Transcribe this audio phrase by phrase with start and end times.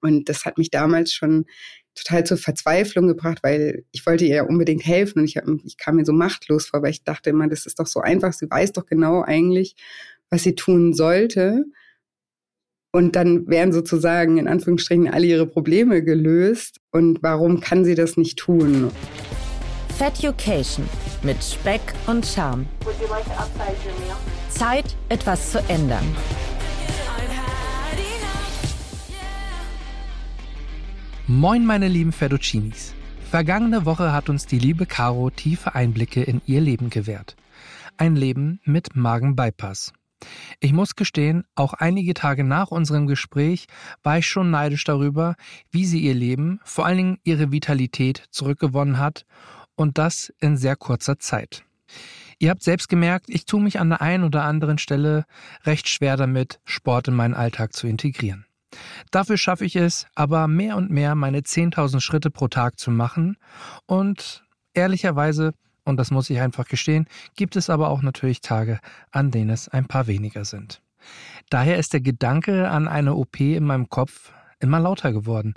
[0.00, 1.46] Und das hat mich damals schon
[1.94, 5.76] total zur Verzweiflung gebracht, weil ich wollte ihr ja unbedingt helfen und ich, hab, ich
[5.76, 8.50] kam mir so machtlos vor, weil ich dachte immer, das ist doch so einfach, sie
[8.50, 9.74] weiß doch genau eigentlich,
[10.30, 11.64] was sie tun sollte.
[12.92, 16.80] Und dann wären sozusagen in Anführungsstrichen alle ihre Probleme gelöst.
[16.90, 18.90] Und warum kann sie das nicht tun?
[19.96, 20.88] Feducation
[21.22, 22.66] mit Speck und Charme.
[24.48, 26.04] Zeit, etwas zu ändern.
[31.32, 32.92] Moin, meine lieben Fedocinis.
[33.30, 37.36] Vergangene Woche hat uns die liebe Caro tiefe Einblicke in ihr Leben gewährt.
[37.96, 39.92] Ein Leben mit Magenbypass.
[40.58, 43.66] Ich muss gestehen, auch einige Tage nach unserem Gespräch
[44.02, 45.36] war ich schon neidisch darüber,
[45.70, 49.24] wie sie ihr Leben, vor allen Dingen ihre Vitalität zurückgewonnen hat
[49.76, 51.62] und das in sehr kurzer Zeit.
[52.40, 55.26] Ihr habt selbst gemerkt, ich tue mich an der einen oder anderen Stelle
[55.62, 58.46] recht schwer damit, Sport in meinen Alltag zu integrieren.
[59.10, 63.36] Dafür schaffe ich es aber mehr und mehr, meine 10.000 Schritte pro Tag zu machen.
[63.86, 65.52] Und ehrlicherweise,
[65.84, 69.68] und das muss ich einfach gestehen, gibt es aber auch natürlich Tage, an denen es
[69.68, 70.82] ein paar weniger sind.
[71.48, 75.54] Daher ist der Gedanke an eine OP in meinem Kopf immer lauter geworden.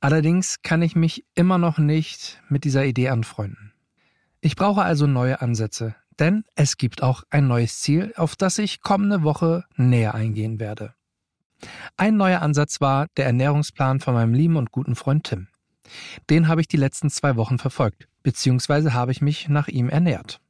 [0.00, 3.72] Allerdings kann ich mich immer noch nicht mit dieser Idee anfreunden.
[4.40, 8.80] Ich brauche also neue Ansätze, denn es gibt auch ein neues Ziel, auf das ich
[8.80, 10.94] kommende Woche näher eingehen werde.
[11.96, 15.48] Ein neuer Ansatz war der Ernährungsplan von meinem lieben und guten Freund Tim.
[16.30, 20.40] Den habe ich die letzten zwei Wochen verfolgt, beziehungsweise habe ich mich nach ihm ernährt.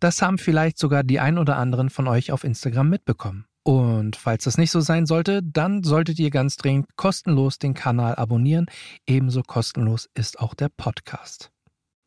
[0.00, 3.46] Das haben vielleicht sogar die ein oder anderen von euch auf Instagram mitbekommen.
[3.62, 8.14] Und falls das nicht so sein sollte, dann solltet ihr ganz dringend kostenlos den Kanal
[8.14, 8.66] abonnieren.
[9.06, 11.50] Ebenso kostenlos ist auch der Podcast.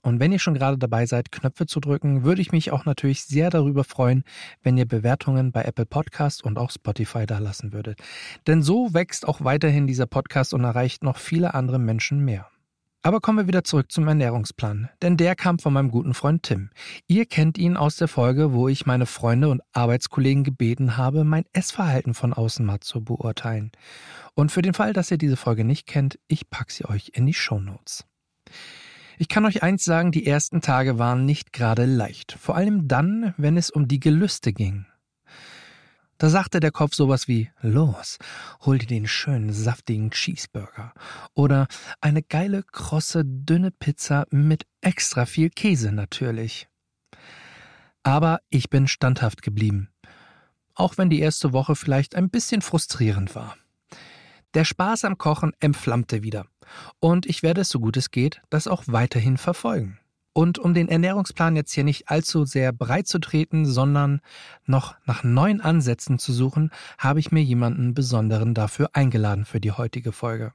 [0.02, 3.24] Und wenn ihr schon gerade dabei seid, Knöpfe zu drücken, würde ich mich auch natürlich
[3.24, 4.24] sehr darüber freuen,
[4.64, 8.00] wenn ihr Bewertungen bei Apple Podcast und auch Spotify da lassen würdet.
[8.48, 12.48] Denn so wächst auch weiterhin dieser Podcast und erreicht noch viele andere Menschen mehr.
[13.02, 16.70] Aber kommen wir wieder zurück zum Ernährungsplan, denn der kam von meinem guten Freund Tim.
[17.08, 21.46] Ihr kennt ihn aus der Folge, wo ich meine Freunde und Arbeitskollegen gebeten habe, mein
[21.54, 23.72] Essverhalten von außen mal zu beurteilen.
[24.34, 27.26] Und für den Fall, dass ihr diese Folge nicht kennt, ich packe sie euch in
[27.26, 28.06] die Show Notes.
[29.22, 32.38] Ich kann euch eins sagen, die ersten Tage waren nicht gerade leicht.
[32.40, 34.86] Vor allem dann, wenn es um die Gelüste ging.
[36.18, 38.18] Da sagte der Kopf sowas wie, los,
[38.62, 40.94] hol dir den schönen, saftigen Cheeseburger.
[41.34, 41.68] Oder
[42.00, 46.70] eine geile, krosse, dünne Pizza mit extra viel Käse natürlich.
[48.04, 49.90] Aber ich bin standhaft geblieben.
[50.76, 53.58] Auch wenn die erste Woche vielleicht ein bisschen frustrierend war.
[54.54, 56.46] Der Spaß am Kochen entflammte wieder.
[57.00, 60.00] Und ich werde es so gut es geht, das auch weiterhin verfolgen.
[60.34, 64.22] Und um den Ernährungsplan jetzt hier nicht allzu sehr breit zu treten, sondern
[64.66, 69.72] noch nach neuen Ansätzen zu suchen, habe ich mir jemanden Besonderen dafür eingeladen für die
[69.72, 70.54] heutige Folge.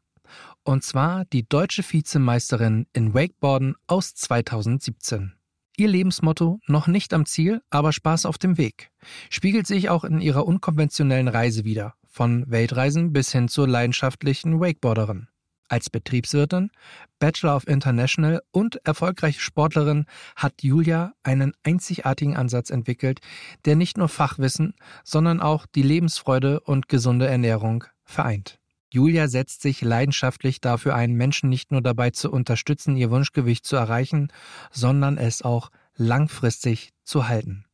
[0.63, 5.35] Und zwar die deutsche Vizemeisterin in Wakeboarden aus 2017.
[5.77, 8.91] Ihr Lebensmotto noch nicht am Ziel, aber Spaß auf dem Weg.
[9.29, 15.27] Spiegelt sich auch in ihrer unkonventionellen Reise wieder von Weltreisen bis hin zur leidenschaftlichen Wakeboarderin.
[15.75, 16.71] Als Betriebswirtin,
[17.19, 23.19] Bachelor of International und erfolgreiche Sportlerin hat Julia einen einzigartigen Ansatz entwickelt,
[23.65, 28.61] der nicht nur Fachwissen, sondern auch die Lebensfreude und gesunde Ernährung vereint.
[28.89, 33.75] Julia setzt sich leidenschaftlich dafür ein, Menschen nicht nur dabei zu unterstützen, ihr Wunschgewicht zu
[33.75, 34.29] erreichen,
[34.71, 37.65] sondern es auch langfristig zu halten.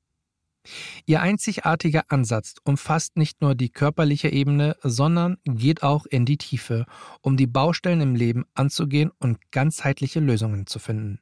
[1.06, 6.87] Ihr einzigartiger Ansatz umfasst nicht nur die körperliche Ebene, sondern geht auch in die Tiefe,
[7.22, 11.21] um die Baustellen im Leben anzugehen und ganzheitliche Lösungen zu finden.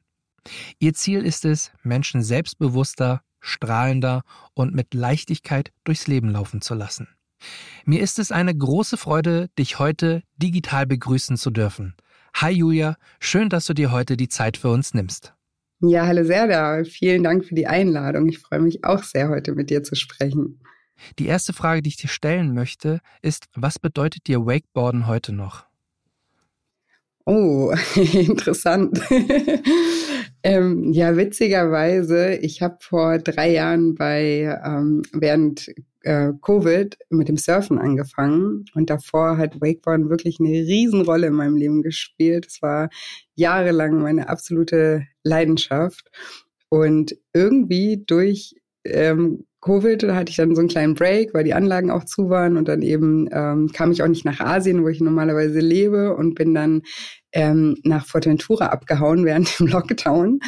[0.79, 4.23] Ihr Ziel ist es, Menschen selbstbewusster, strahlender
[4.53, 7.07] und mit Leichtigkeit durchs Leben laufen zu lassen.
[7.85, 11.95] Mir ist es eine große Freude, dich heute digital begrüßen zu dürfen.
[12.33, 15.33] Hi Julia, schön, dass du dir heute die Zeit für uns nimmst.
[15.81, 16.83] Ja, hallo Serda.
[16.83, 18.27] Vielen Dank für die Einladung.
[18.27, 20.59] Ich freue mich auch sehr, heute mit dir zu sprechen.
[21.17, 25.65] Die erste Frage, die ich dir stellen möchte, ist, was bedeutet dir Wakeboarden heute noch?
[27.25, 28.99] Oh, interessant.
[30.43, 35.71] ähm, ja, witzigerweise, ich habe vor drei Jahren bei ähm, während
[36.01, 41.55] äh, Covid mit dem Surfen angefangen und davor hat Wakeboarden wirklich eine Riesenrolle in meinem
[41.55, 42.47] Leben gespielt.
[42.47, 42.89] Es war
[43.35, 46.09] jahrelang meine absolute Leidenschaft
[46.69, 48.55] und irgendwie durch
[48.85, 52.55] ähm, Covid hatte ich dann so einen kleinen Break, weil die Anlagen auch zu waren
[52.55, 56.35] und dann eben ähm, kam ich auch nicht nach Asien, wo ich normalerweise lebe und
[56.35, 56.83] bin dann
[57.31, 60.39] ähm, nach Fortentura abgehauen während dem Lockdown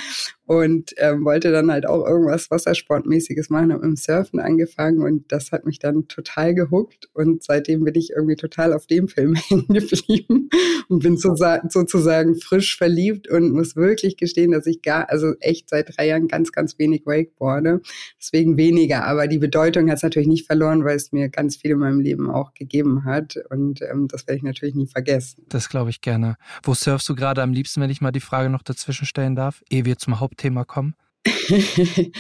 [0.51, 5.31] und ähm, wollte dann halt auch irgendwas Wassersportmäßiges machen, habe mit dem Surfen angefangen und
[5.31, 9.35] das hat mich dann total gehuckt und seitdem bin ich irgendwie total auf dem Film
[9.49, 10.49] hängen geblieben
[10.89, 15.69] und bin so, sozusagen frisch verliebt und muss wirklich gestehen, dass ich gar, also echt
[15.69, 17.79] seit drei Jahren ganz, ganz wenig Wakeboarde,
[18.19, 21.71] deswegen weniger, aber die Bedeutung hat es natürlich nicht verloren, weil es mir ganz viel
[21.71, 25.45] in meinem Leben auch gegeben hat und ähm, das werde ich natürlich nie vergessen.
[25.47, 26.35] Das glaube ich gerne.
[26.61, 29.63] Wo surfst du gerade am liebsten, wenn ich mal die Frage noch dazwischen stellen darf,
[29.69, 30.95] ehe wir zum Hauptthema kommen?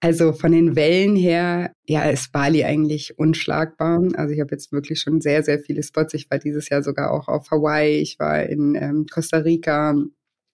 [0.00, 4.00] Also von den Wellen her, ja, ist Bali eigentlich unschlagbar.
[4.14, 6.14] Also ich habe jetzt wirklich schon sehr, sehr viele Spots.
[6.14, 9.96] Ich war dieses Jahr sogar auch auf Hawaii, ich war in ähm, Costa Rica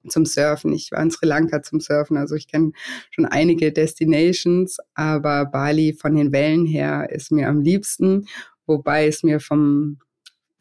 [0.08, 2.16] zum Surfen, ich war in Sri Lanka zum Surfen.
[2.16, 2.72] Also ich kenne
[3.10, 8.26] schon einige Destinations, aber Bali von den Wellen her ist mir am liebsten,
[8.66, 9.98] wobei es mir vom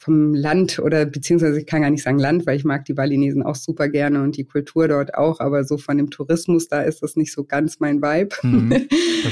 [0.03, 3.41] vom Land oder beziehungsweise ich kann gar nicht sagen Land, weil ich mag die Balinesen
[3.41, 7.01] auch super gerne und die Kultur dort auch, aber so von dem Tourismus, da ist
[7.01, 8.35] das nicht so ganz mein Vibe.
[8.53, 8.87] Mhm,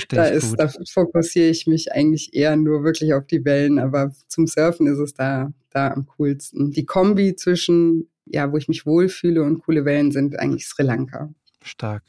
[0.09, 4.47] da ist, da fokussiere ich mich eigentlich eher nur wirklich auf die Wellen, aber zum
[4.47, 6.71] Surfen ist es da, da am coolsten.
[6.71, 11.29] Die Kombi zwischen, ja, wo ich mich wohlfühle und coole Wellen sind eigentlich Sri Lanka.
[11.63, 12.03] Stark.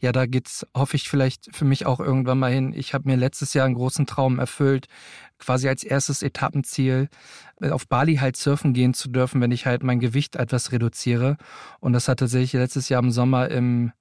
[0.00, 2.72] Ja, da geht's, hoffe ich, vielleicht für mich auch irgendwann mal hin.
[2.74, 4.86] Ich habe mir letztes Jahr einen großen Traum erfüllt,
[5.38, 7.08] quasi als erstes Etappenziel,
[7.60, 11.36] äh, auf Bali halt surfen gehen zu dürfen, wenn ich halt mein Gewicht etwas reduziere.
[11.80, 13.92] Und das hat tatsächlich letztes Jahr im Sommer im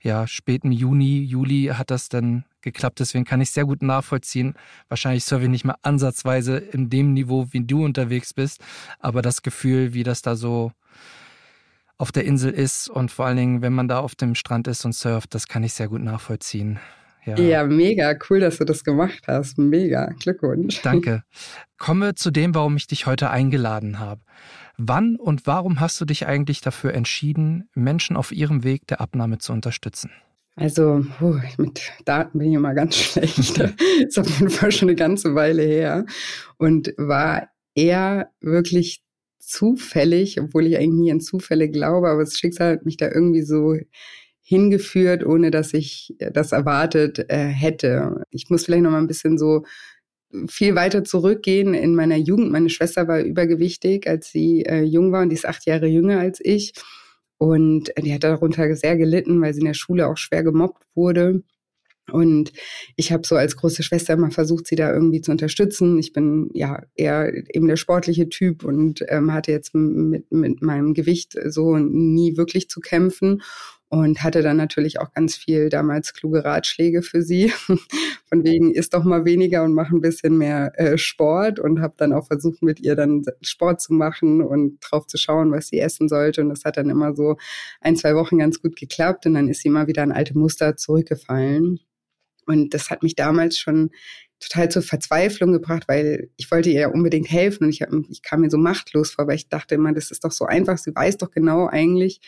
[0.00, 3.00] ja, späten Juni, Juli hat das dann geklappt.
[3.00, 4.54] Deswegen kann ich sehr gut nachvollziehen.
[4.88, 8.60] Wahrscheinlich surfe ich nicht mal ansatzweise in dem Niveau, wie du unterwegs bist,
[9.00, 10.72] aber das Gefühl, wie das da so
[11.98, 14.84] auf der Insel ist und vor allen Dingen, wenn man da auf dem Strand ist
[14.84, 16.78] und surft, das kann ich sehr gut nachvollziehen.
[17.24, 17.36] Ja.
[17.38, 19.58] ja, mega cool, dass du das gemacht hast.
[19.58, 20.80] Mega, Glückwunsch.
[20.82, 21.24] Danke.
[21.78, 24.20] Komme zu dem, warum ich dich heute eingeladen habe.
[24.78, 29.38] Wann und warum hast du dich eigentlich dafür entschieden, Menschen auf ihrem Weg der Abnahme
[29.38, 30.10] zu unterstützen?
[30.54, 33.58] Also, puh, mit Daten bin ich immer ganz schlecht.
[34.06, 36.06] ist auf jeden Fall schon eine ganze Weile her
[36.58, 39.02] und war eher wirklich
[39.38, 43.42] zufällig, obwohl ich eigentlich nie an Zufälle glaube, aber das Schicksal hat mich da irgendwie
[43.42, 43.76] so
[44.42, 48.22] hingeführt, ohne dass ich das erwartet äh, hätte.
[48.30, 49.64] Ich muss vielleicht noch mal ein bisschen so
[50.48, 51.74] viel weiter zurückgehen.
[51.74, 55.46] In meiner Jugend, meine Schwester war übergewichtig, als sie äh, jung war und die ist
[55.46, 56.72] acht Jahre jünger als ich.
[57.38, 61.42] Und die hat darunter sehr gelitten, weil sie in der Schule auch schwer gemobbt wurde.
[62.12, 62.52] Und
[62.94, 65.98] ich habe so als große Schwester immer versucht, sie da irgendwie zu unterstützen.
[65.98, 70.94] Ich bin ja eher eben der sportliche Typ und ähm, hatte jetzt mit, mit meinem
[70.94, 73.42] Gewicht so nie wirklich zu kämpfen
[73.88, 77.52] und hatte dann natürlich auch ganz viel damals kluge Ratschläge für sie.
[78.28, 81.94] Von wegen, isst doch mal weniger und mach ein bisschen mehr äh, Sport und habe
[81.96, 85.78] dann auch versucht, mit ihr dann Sport zu machen und drauf zu schauen, was sie
[85.78, 86.40] essen sollte.
[86.42, 87.36] Und das hat dann immer so
[87.80, 90.76] ein, zwei Wochen ganz gut geklappt und dann ist sie immer wieder an alte Muster
[90.76, 91.80] zurückgefallen.
[92.46, 93.90] Und das hat mich damals schon
[94.40, 98.22] total zur Verzweiflung gebracht, weil ich wollte ihr ja unbedingt helfen und ich, hab, ich
[98.22, 100.94] kam mir so machtlos vor, weil ich dachte immer, das ist doch so einfach, sie
[100.94, 102.20] weiß doch genau eigentlich,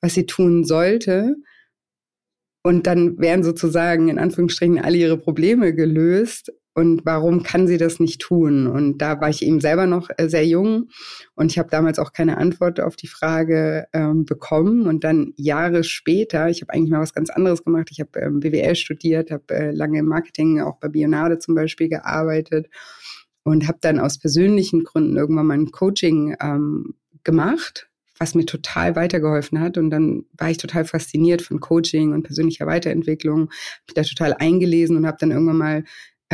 [0.00, 1.36] was sie tun sollte.
[2.64, 8.00] Und dann wären sozusagen in Anführungsstrichen alle ihre Probleme gelöst und warum kann sie das
[8.00, 8.66] nicht tun?
[8.66, 10.88] Und da war ich eben selber noch äh, sehr jung
[11.34, 14.86] und ich habe damals auch keine Antwort auf die Frage ähm, bekommen.
[14.86, 17.88] Und dann Jahre später, ich habe eigentlich mal was ganz anderes gemacht.
[17.90, 21.88] Ich habe ähm, BWL studiert, habe äh, lange im Marketing, auch bei Bionade zum Beispiel
[21.88, 22.68] gearbeitet
[23.44, 27.88] und habe dann aus persönlichen Gründen irgendwann mal ein Coaching ähm, gemacht
[28.22, 29.76] was mir total weitergeholfen hat.
[29.76, 33.50] Und dann war ich total fasziniert von Coaching und persönlicher Weiterentwicklung,
[33.86, 35.84] mich da total eingelesen und habe dann irgendwann mal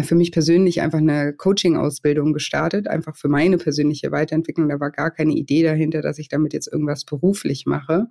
[0.02, 4.69] für mich persönlich einfach eine Coaching-Ausbildung gestartet, einfach für meine persönliche Weiterentwicklung.
[4.69, 8.07] Da war gar keine Idee dahinter, dass ich damit jetzt irgendwas beruflich mache.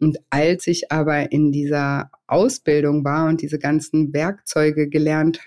[0.00, 5.40] Und als ich aber in dieser Ausbildung war und diese ganzen Werkzeuge gelernt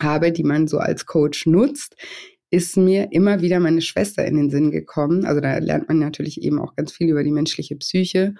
[0.00, 1.96] habe, die man so als Coach nutzt,
[2.50, 5.24] ist mir immer wieder meine Schwester in den Sinn gekommen.
[5.24, 8.34] Also da lernt man natürlich eben auch ganz viel über die menschliche Psyche.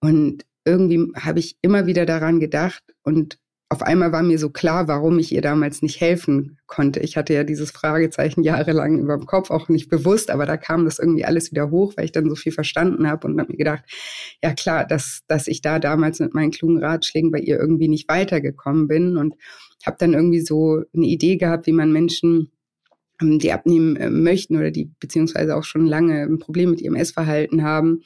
[0.00, 3.38] Und irgendwie habe ich immer wieder daran gedacht und
[3.72, 7.00] auf einmal war mir so klar, warum ich ihr damals nicht helfen konnte.
[7.00, 10.84] Ich hatte ja dieses Fragezeichen jahrelang über dem Kopf, auch nicht bewusst, aber da kam
[10.84, 13.56] das irgendwie alles wieder hoch, weil ich dann so viel verstanden habe und habe mir
[13.56, 13.82] gedacht,
[14.42, 18.10] ja klar, dass, dass ich da damals mit meinen klugen Ratschlägen bei ihr irgendwie nicht
[18.10, 19.36] weitergekommen bin und
[19.86, 22.52] habe dann irgendwie so eine Idee gehabt, wie man Menschen
[23.22, 26.96] ähm, die abnehmen äh, möchten oder die beziehungsweise auch schon lange ein Problem mit ihrem
[26.96, 28.02] Essverhalten haben,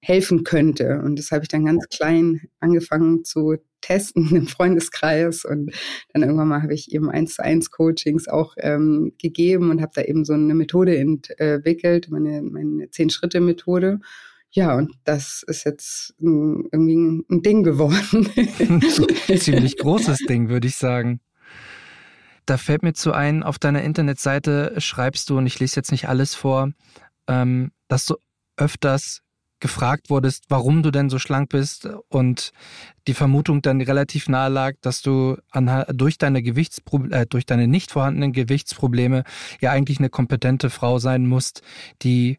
[0.00, 1.02] helfen könnte.
[1.04, 5.72] Und das habe ich dann ganz klein angefangen zu testen im Freundeskreis und
[6.12, 9.92] dann irgendwann mal habe ich eben eins zu eins Coachings auch ähm, gegeben und habe
[9.94, 14.00] da eben so eine Methode entwickelt, meine, meine zehn Schritte Methode,
[14.52, 18.28] ja, und das ist jetzt ein, irgendwie ein Ding geworden.
[19.38, 21.20] Ziemlich großes Ding, würde ich sagen.
[22.46, 26.08] Da fällt mir zu ein, auf deiner Internetseite schreibst du, und ich lese jetzt nicht
[26.08, 26.72] alles vor,
[27.28, 28.16] ähm, dass du
[28.56, 29.22] öfters
[29.60, 32.52] gefragt wurdest, warum du denn so schlank bist und
[33.06, 37.68] die Vermutung dann relativ nahe lag, dass du an, durch deine Gewichtspro äh, durch deine
[37.68, 39.24] nicht vorhandenen Gewichtsprobleme
[39.60, 41.62] ja eigentlich eine kompetente Frau sein musst,
[42.02, 42.38] die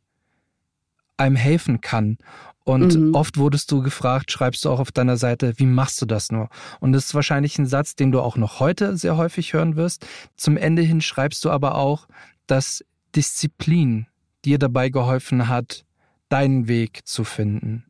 [1.18, 2.18] einem helfen kann.
[2.64, 3.16] Und mhm.
[3.16, 6.50] oft wurdest du gefragt, schreibst du auch auf deiner Seite, wie machst du das nur?
[6.80, 10.06] Und das ist wahrscheinlich ein Satz, den du auch noch heute sehr häufig hören wirst.
[10.36, 12.08] Zum Ende hin schreibst du aber auch,
[12.46, 12.84] dass
[13.16, 14.08] Disziplin
[14.46, 15.86] dir dabei geholfen hat,
[16.32, 17.86] deinen Weg zu finden.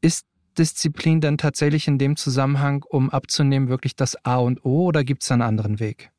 [0.00, 0.26] Ist
[0.58, 5.22] Disziplin dann tatsächlich in dem Zusammenhang, um abzunehmen, wirklich das A und O oder gibt
[5.22, 6.10] es einen anderen Weg?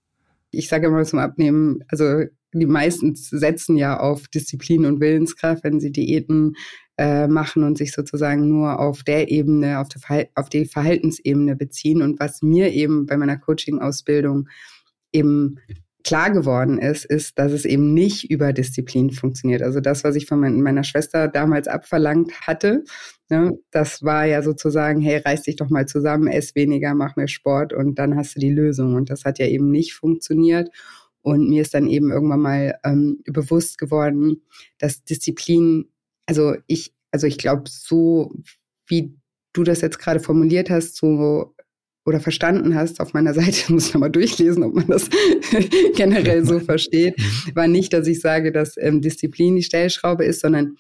[0.51, 5.79] Ich sage immer zum Abnehmen, also die meisten setzen ja auf Disziplin und Willenskraft, wenn
[5.79, 6.56] sie Diäten
[6.98, 12.01] äh, machen und sich sozusagen nur auf der Ebene, auf, der auf die Verhaltensebene beziehen.
[12.01, 14.50] Und was mir eben bei meiner Coaching-Ausbildung
[15.12, 15.60] eben
[16.03, 19.62] klar geworden ist, ist, dass es eben nicht über Disziplin funktioniert.
[19.62, 22.84] Also das, was ich von meiner Schwester damals abverlangt hatte,
[23.29, 27.27] ne, das war ja sozusagen, hey, reiß dich doch mal zusammen, ess weniger, mach mehr
[27.27, 28.96] Sport und dann hast du die Lösung.
[28.96, 30.70] Und das hat ja eben nicht funktioniert.
[31.22, 34.41] Und mir ist dann eben irgendwann mal ähm, bewusst geworden,
[34.77, 35.89] dass Disziplin,
[36.25, 38.34] also ich, also ich glaube, so
[38.88, 39.15] wie
[39.53, 41.56] du das jetzt gerade formuliert hast, so
[42.10, 45.10] oder verstanden hast auf meiner Seite, muss ich nochmal durchlesen, ob man das
[45.96, 47.16] generell so versteht,
[47.54, 50.75] war nicht, dass ich sage, dass ähm, Disziplin die Stellschraube ist, sondern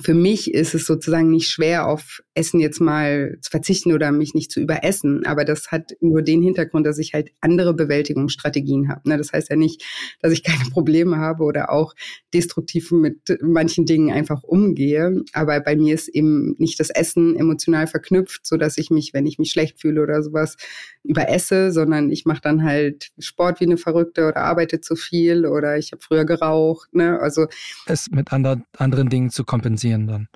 [0.00, 4.34] für mich ist es sozusagen nicht schwer, auf Essen jetzt mal zu verzichten oder mich
[4.34, 5.24] nicht zu überessen.
[5.24, 9.08] Aber das hat nur den Hintergrund, dass ich halt andere Bewältigungsstrategien habe.
[9.08, 9.16] Ne?
[9.16, 9.84] Das heißt ja nicht,
[10.20, 11.94] dass ich keine Probleme habe oder auch
[12.34, 15.22] destruktiv mit manchen Dingen einfach umgehe.
[15.32, 19.26] Aber bei mir ist eben nicht das Essen emotional verknüpft, so dass ich mich, wenn
[19.26, 20.56] ich mich schlecht fühle oder sowas,
[21.04, 25.78] überesse, sondern ich mache dann halt Sport wie eine Verrückte oder arbeite zu viel oder
[25.78, 26.92] ich habe früher geraucht.
[26.92, 27.20] Ne?
[27.20, 27.46] Also
[27.86, 29.75] es mit andre, anderen Dingen zu kompensieren
[30.06, 30.28] dann.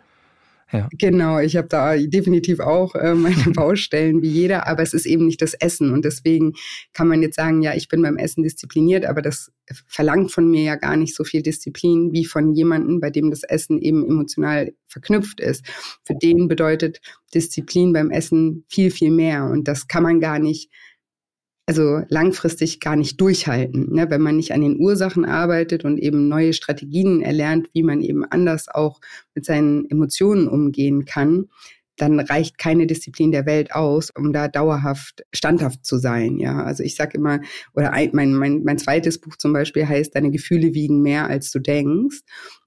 [0.73, 0.88] Ja.
[0.92, 5.26] Genau, ich habe da definitiv auch äh, meine Baustellen wie jeder, aber es ist eben
[5.26, 5.92] nicht das Essen.
[5.92, 6.52] Und deswegen
[6.92, 9.50] kann man jetzt sagen, ja, ich bin beim Essen diszipliniert, aber das
[9.87, 13.42] verlangt von mir ja gar nicht so viel Disziplin wie von jemandem, bei dem das
[13.42, 15.66] Essen eben emotional verknüpft ist.
[16.04, 17.00] Für den bedeutet
[17.35, 19.47] Disziplin beim Essen viel, viel mehr.
[19.47, 20.70] Und das kann man gar nicht
[21.71, 24.11] also langfristig gar nicht durchhalten, ne?
[24.11, 28.25] wenn man nicht an den Ursachen arbeitet und eben neue Strategien erlernt, wie man eben
[28.25, 29.00] anders auch
[29.37, 31.45] mit seinen Emotionen umgehen kann,
[31.97, 36.39] dann reicht keine Disziplin der Welt aus, um da dauerhaft standhaft zu sein.
[36.39, 37.39] Ja, also ich sage immer,
[37.73, 41.53] oder ein, mein, mein, mein zweites Buch zum Beispiel heißt, deine Gefühle wiegen mehr, als
[41.53, 42.23] du denkst.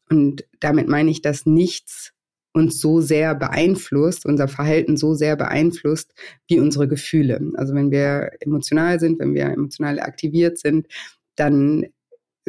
[0.10, 2.14] Und damit meine ich, dass nichts
[2.54, 6.14] uns so sehr beeinflusst, unser Verhalten so sehr beeinflusst
[6.48, 7.52] wie unsere Gefühle.
[7.56, 10.88] Also wenn wir emotional sind, wenn wir emotional aktiviert sind,
[11.36, 11.86] dann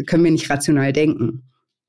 [0.06, 1.44] können wir nicht rational denken.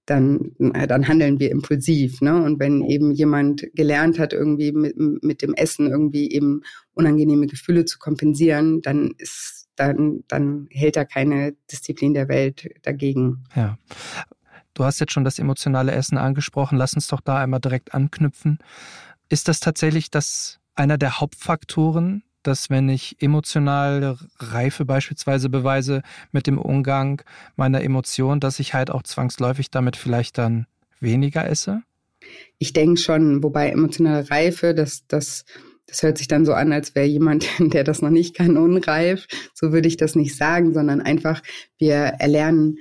[0.06, 2.22] Dann, dann handeln wir impulsiv.
[2.22, 2.44] Ne?
[2.44, 6.62] Und wenn eben jemand gelernt hat, irgendwie mit, mit dem Essen irgendwie eben
[6.94, 13.44] unangenehme Gefühle zu kompensieren, dann ist dann, dann hält da keine Disziplin der Welt dagegen.
[13.56, 13.78] Ja.
[14.76, 16.78] Du hast jetzt schon das emotionale Essen angesprochen.
[16.78, 18.60] Lass uns doch da einmal direkt anknüpfen.
[19.30, 26.46] Ist das tatsächlich das einer der Hauptfaktoren, dass wenn ich emotionale Reife beispielsweise beweise mit
[26.46, 27.24] dem Umgang
[27.56, 30.68] meiner Emotionen, dass ich halt auch zwangsläufig damit vielleicht dann
[31.00, 31.82] weniger esse?
[32.58, 35.46] Ich denke schon, wobei emotionale Reife, das, das,
[35.88, 39.26] das hört sich dann so an, als wäre jemand, der das noch nicht kann, unreif.
[39.54, 41.42] So würde ich das nicht sagen, sondern einfach,
[41.78, 42.78] wir erlernen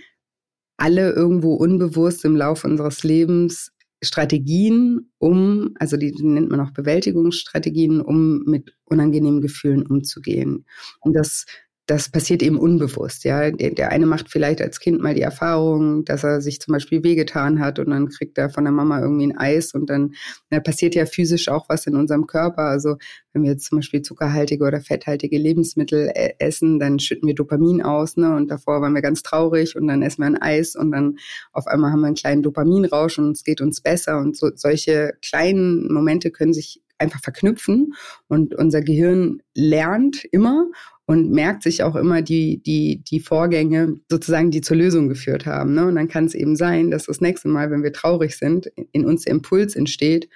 [0.77, 3.71] alle irgendwo unbewusst im Laufe unseres Lebens
[4.05, 10.67] Strategien, um, also die, nennt man auch Bewältigungsstrategien, um mit unangenehmen Gefühlen umzugehen.
[11.01, 11.47] Und das
[11.87, 13.25] das passiert eben unbewusst.
[13.25, 16.73] Ja, der, der, eine macht vielleicht als Kind mal die Erfahrung, dass er sich zum
[16.73, 20.15] Beispiel wehgetan hat und dann kriegt er von der Mama irgendwie ein Eis und dann
[20.49, 22.63] na, passiert ja physisch auch was in unserem Körper.
[22.63, 22.97] Also
[23.35, 27.83] wenn wir jetzt zum Beispiel zuckerhaltige oder fetthaltige Lebensmittel äh, essen, dann schütten wir Dopamin
[27.83, 28.35] aus, ne?
[28.35, 31.17] Und davor waren wir ganz traurig und dann essen wir ein Eis und dann
[31.53, 34.19] auf einmal haben wir einen kleinen Dopaminrausch und es geht uns besser.
[34.19, 37.93] Und so, solche kleinen Momente können sich einfach verknüpfen
[38.29, 40.67] und unser Gehirn lernt immer
[41.07, 45.75] und merkt sich auch immer die, die, die Vorgänge sozusagen, die zur Lösung geführt haben.
[45.75, 45.87] Ne?
[45.87, 49.05] Und dann kann es eben sein, dass das nächste Mal, wenn wir traurig sind, in
[49.05, 50.29] uns der Impuls entsteht,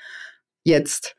[0.65, 1.17] jetzt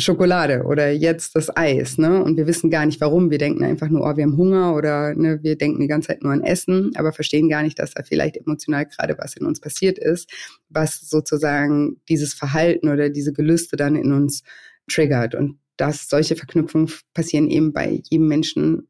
[0.00, 2.22] Schokolade oder jetzt das Eis, ne?
[2.22, 3.30] Und wir wissen gar nicht, warum.
[3.30, 6.22] Wir denken einfach nur, oh, wir haben Hunger oder ne, wir denken die ganze Zeit
[6.22, 9.60] nur an Essen, aber verstehen gar nicht, dass da vielleicht emotional gerade was in uns
[9.60, 10.30] passiert ist,
[10.68, 14.42] was sozusagen dieses Verhalten oder diese Gelüste dann in uns
[14.90, 15.34] triggert.
[15.34, 18.88] Und dass solche Verknüpfungen passieren eben bei jedem Menschen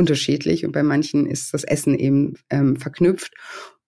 [0.00, 3.34] unterschiedlich und bei manchen ist das Essen eben ähm, verknüpft.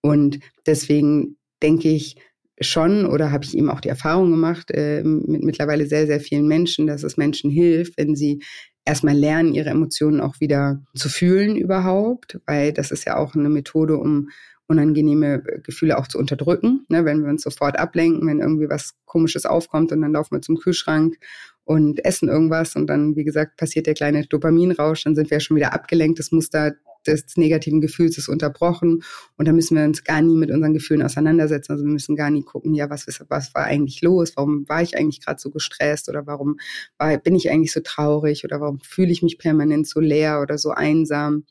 [0.01, 2.17] Und deswegen denke ich,
[2.61, 6.47] schon oder habe ich eben auch die Erfahrung gemacht äh, mit mittlerweile sehr, sehr vielen
[6.47, 8.43] Menschen, dass es Menschen hilft, wenn sie
[8.85, 13.49] erstmal lernen, ihre Emotionen auch wieder zu fühlen überhaupt, weil das ist ja auch eine
[13.49, 14.29] Methode, um
[14.67, 16.85] unangenehme Gefühle auch zu unterdrücken.
[16.89, 20.41] Ne, wenn wir uns sofort ablenken, wenn irgendwie was Komisches aufkommt und dann laufen wir
[20.41, 21.17] zum Kühlschrank
[21.65, 25.39] und essen irgendwas und dann, wie gesagt, passiert der kleine Dopaminrausch, dann sind wir ja
[25.39, 26.19] schon wieder abgelenkt.
[26.19, 26.73] Das Muster
[27.05, 29.03] des negativen Gefühls ist unterbrochen
[29.37, 31.73] und da müssen wir uns gar nie mit unseren Gefühlen auseinandersetzen.
[31.73, 34.33] Also wir müssen gar nie gucken, ja, was, was war eigentlich los?
[34.35, 36.57] Warum war ich eigentlich gerade so gestresst oder warum
[36.97, 40.57] war, bin ich eigentlich so traurig oder warum fühle ich mich permanent so leer oder
[40.57, 41.45] so einsam?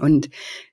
[0.00, 0.28] Und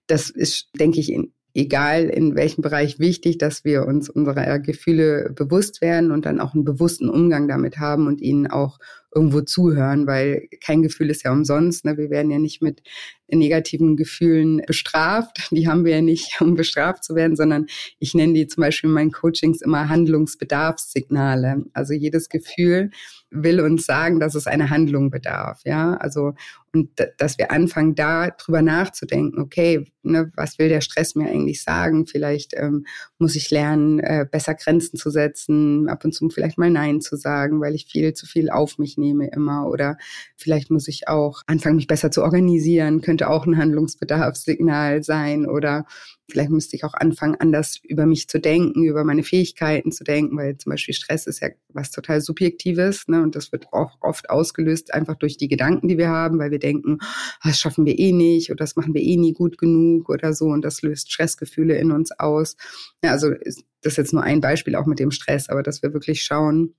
[0.07, 1.13] das ist, denke ich,
[1.53, 6.53] egal in welchem Bereich wichtig, dass wir uns unserer Gefühle bewusst werden und dann auch
[6.53, 8.79] einen bewussten Umgang damit haben und ihnen auch
[9.13, 11.83] irgendwo zuhören, weil kein Gefühl ist ja umsonst.
[11.83, 11.97] Ne?
[11.97, 12.81] Wir werden ja nicht mit
[13.29, 15.49] negativen Gefühlen bestraft.
[15.51, 17.67] Die haben wir ja nicht, um bestraft zu werden, sondern
[17.99, 21.65] ich nenne die zum Beispiel in meinen Coachings immer Handlungsbedarfssignale.
[21.73, 22.91] Also jedes Gefühl
[23.31, 25.61] will uns sagen, dass es eine Handlung bedarf.
[25.65, 26.33] Ja, also
[26.73, 31.63] und dass wir anfangen, da drüber nachzudenken, okay, ne, was will der Stress mir eigentlich
[31.63, 32.07] sagen?
[32.07, 32.85] Vielleicht ähm,
[33.17, 37.17] muss ich lernen, äh, besser Grenzen zu setzen, ab und zu vielleicht mal Nein zu
[37.17, 39.67] sagen, weil ich viel zu viel auf mich nehme immer.
[39.67, 39.97] Oder
[40.37, 45.45] vielleicht muss ich auch anfangen, mich besser zu organisieren, könnte auch ein Handlungsbedarfssignal sein.
[45.45, 45.85] Oder
[46.29, 50.37] vielleicht müsste ich auch anfangen, anders über mich zu denken, über meine Fähigkeiten zu denken,
[50.37, 53.20] weil zum Beispiel Stress ist ja was total Subjektives, ne?
[53.21, 56.59] Und das wird auch oft ausgelöst einfach durch die Gedanken, die wir haben, weil wir
[56.59, 56.97] denken,
[57.41, 60.33] ah, das schaffen wir eh nicht oder das machen wir eh nie gut genug oder
[60.33, 60.45] so.
[60.45, 62.55] Und das löst Stressgefühle in uns aus.
[63.03, 65.93] Ja, also das ist jetzt nur ein Beispiel auch mit dem Stress, aber dass wir
[65.93, 66.75] wirklich schauen,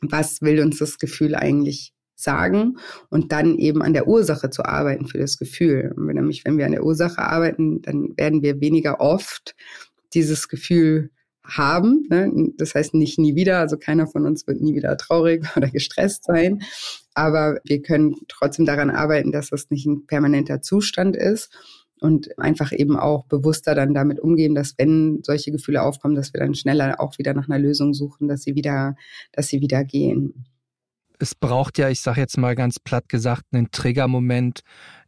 [0.00, 2.78] was will uns das Gefühl eigentlich sagen
[3.10, 5.94] und dann eben an der Ursache zu arbeiten für das Gefühl.
[5.96, 9.54] Nämlich, wenn wir an der Ursache arbeiten, dann werden wir weniger oft
[10.14, 11.10] dieses Gefühl
[11.44, 12.06] haben.
[12.08, 12.52] Ne?
[12.56, 16.24] Das heißt nicht nie wieder, also keiner von uns wird nie wieder traurig oder gestresst
[16.24, 16.62] sein.
[17.14, 21.50] Aber wir können trotzdem daran arbeiten, dass das nicht ein permanenter Zustand ist
[22.00, 26.40] und einfach eben auch bewusster dann damit umgehen, dass wenn solche Gefühle aufkommen, dass wir
[26.40, 28.96] dann schneller auch wieder nach einer Lösung suchen, dass sie wieder,
[29.32, 30.46] dass sie wieder gehen.
[31.20, 34.62] Es braucht ja, ich sage jetzt mal ganz platt gesagt, einen Triggermoment,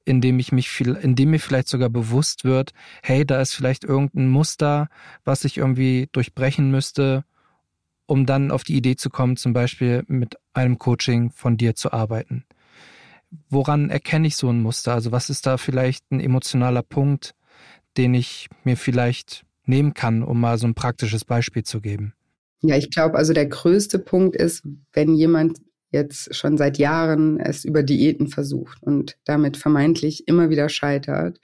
[0.05, 3.55] in dem ich mich viel, in dem mir vielleicht sogar bewusst wird, hey, da ist
[3.55, 4.89] vielleicht irgendein Muster,
[5.25, 7.25] was ich irgendwie durchbrechen müsste,
[8.07, 11.93] um dann auf die Idee zu kommen, zum Beispiel mit einem Coaching von dir zu
[11.93, 12.45] arbeiten
[13.49, 14.95] woran erkenne ich so ein Muster?
[14.95, 17.35] Also was ist da vielleicht ein emotionaler Punkt,
[17.97, 22.15] den ich mir vielleicht nehmen kann, um mal so ein praktisches Beispiel zu geben?
[22.61, 24.63] Ja, ich glaube, also der größte Punkt ist,
[24.93, 25.59] wenn jemand
[25.95, 31.41] jetzt schon seit Jahren es über Diäten versucht und damit vermeintlich immer wieder scheitert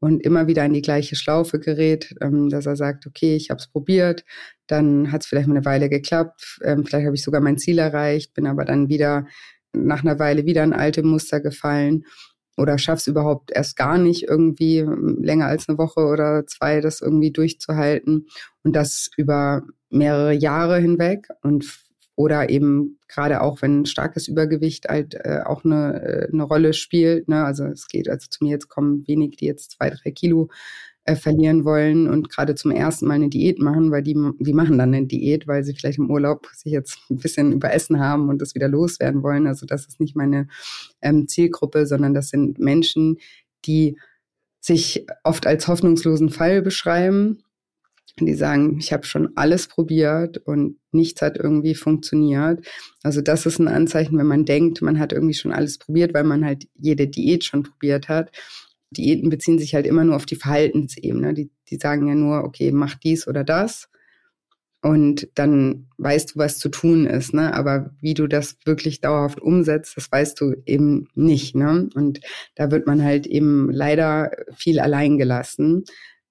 [0.00, 3.60] und immer wieder in die gleiche Schlaufe gerät, ähm, dass er sagt, okay, ich habe
[3.60, 4.24] es probiert,
[4.66, 7.78] dann hat es vielleicht mal eine Weile geklappt, ähm, vielleicht habe ich sogar mein Ziel
[7.78, 9.26] erreicht, bin aber dann wieder
[9.72, 12.04] nach einer Weile wieder in alte Muster gefallen
[12.56, 17.00] oder schaff's überhaupt erst gar nicht irgendwie ähm, länger als eine Woche oder zwei das
[17.00, 18.26] irgendwie durchzuhalten.
[18.62, 21.83] Und das über mehrere Jahre hinweg und
[22.16, 27.28] oder eben gerade auch wenn starkes Übergewicht halt äh, auch eine, äh, eine Rolle spielt.
[27.28, 27.44] Ne?
[27.44, 30.48] Also es geht, also zu mir jetzt kommen wenig, die jetzt zwei, drei Kilo
[31.04, 34.78] äh, verlieren wollen und gerade zum ersten Mal eine Diät machen, weil die, die machen
[34.78, 38.40] dann eine Diät, weil sie vielleicht im Urlaub sich jetzt ein bisschen überessen haben und
[38.40, 39.46] das wieder loswerden wollen.
[39.46, 40.48] Also das ist nicht meine
[41.02, 43.18] ähm, Zielgruppe, sondern das sind Menschen,
[43.66, 43.98] die
[44.60, 47.42] sich oft als hoffnungslosen Fall beschreiben.
[48.20, 52.64] Die sagen, ich habe schon alles probiert und nichts hat irgendwie funktioniert.
[53.02, 56.24] Also das ist ein Anzeichen, wenn man denkt, man hat irgendwie schon alles probiert, weil
[56.24, 58.30] man halt jede Diät schon probiert hat
[58.94, 61.34] Diäten beziehen sich halt immer nur auf die Verhaltensebene.
[61.34, 63.88] Die, die sagen ja nur, okay, mach dies oder das.
[64.80, 67.54] Und dann weißt du, was zu tun ist, ne?
[67.54, 71.88] Aber wie du das wirklich dauerhaft umsetzt, das weißt du eben nicht, ne?
[71.94, 72.20] Und
[72.54, 75.84] da wird man halt eben leider viel allein gelassen.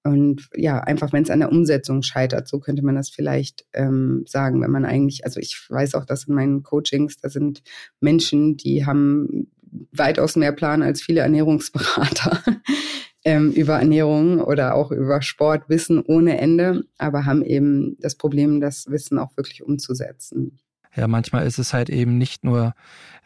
[0.04, 4.24] Und ja, einfach wenn es an der Umsetzung scheitert, so könnte man das vielleicht ähm,
[4.26, 7.62] sagen, wenn man eigentlich, also ich weiß auch, dass in meinen Coachings, da sind
[8.00, 9.48] Menschen, die haben
[9.92, 12.38] weitaus mehr Plan als viele Ernährungsberater
[13.24, 18.60] ähm, über Ernährung oder auch über Sport wissen ohne Ende, aber haben eben das Problem,
[18.60, 20.58] das Wissen auch wirklich umzusetzen.
[20.94, 22.74] Ja, manchmal ist es halt eben nicht nur,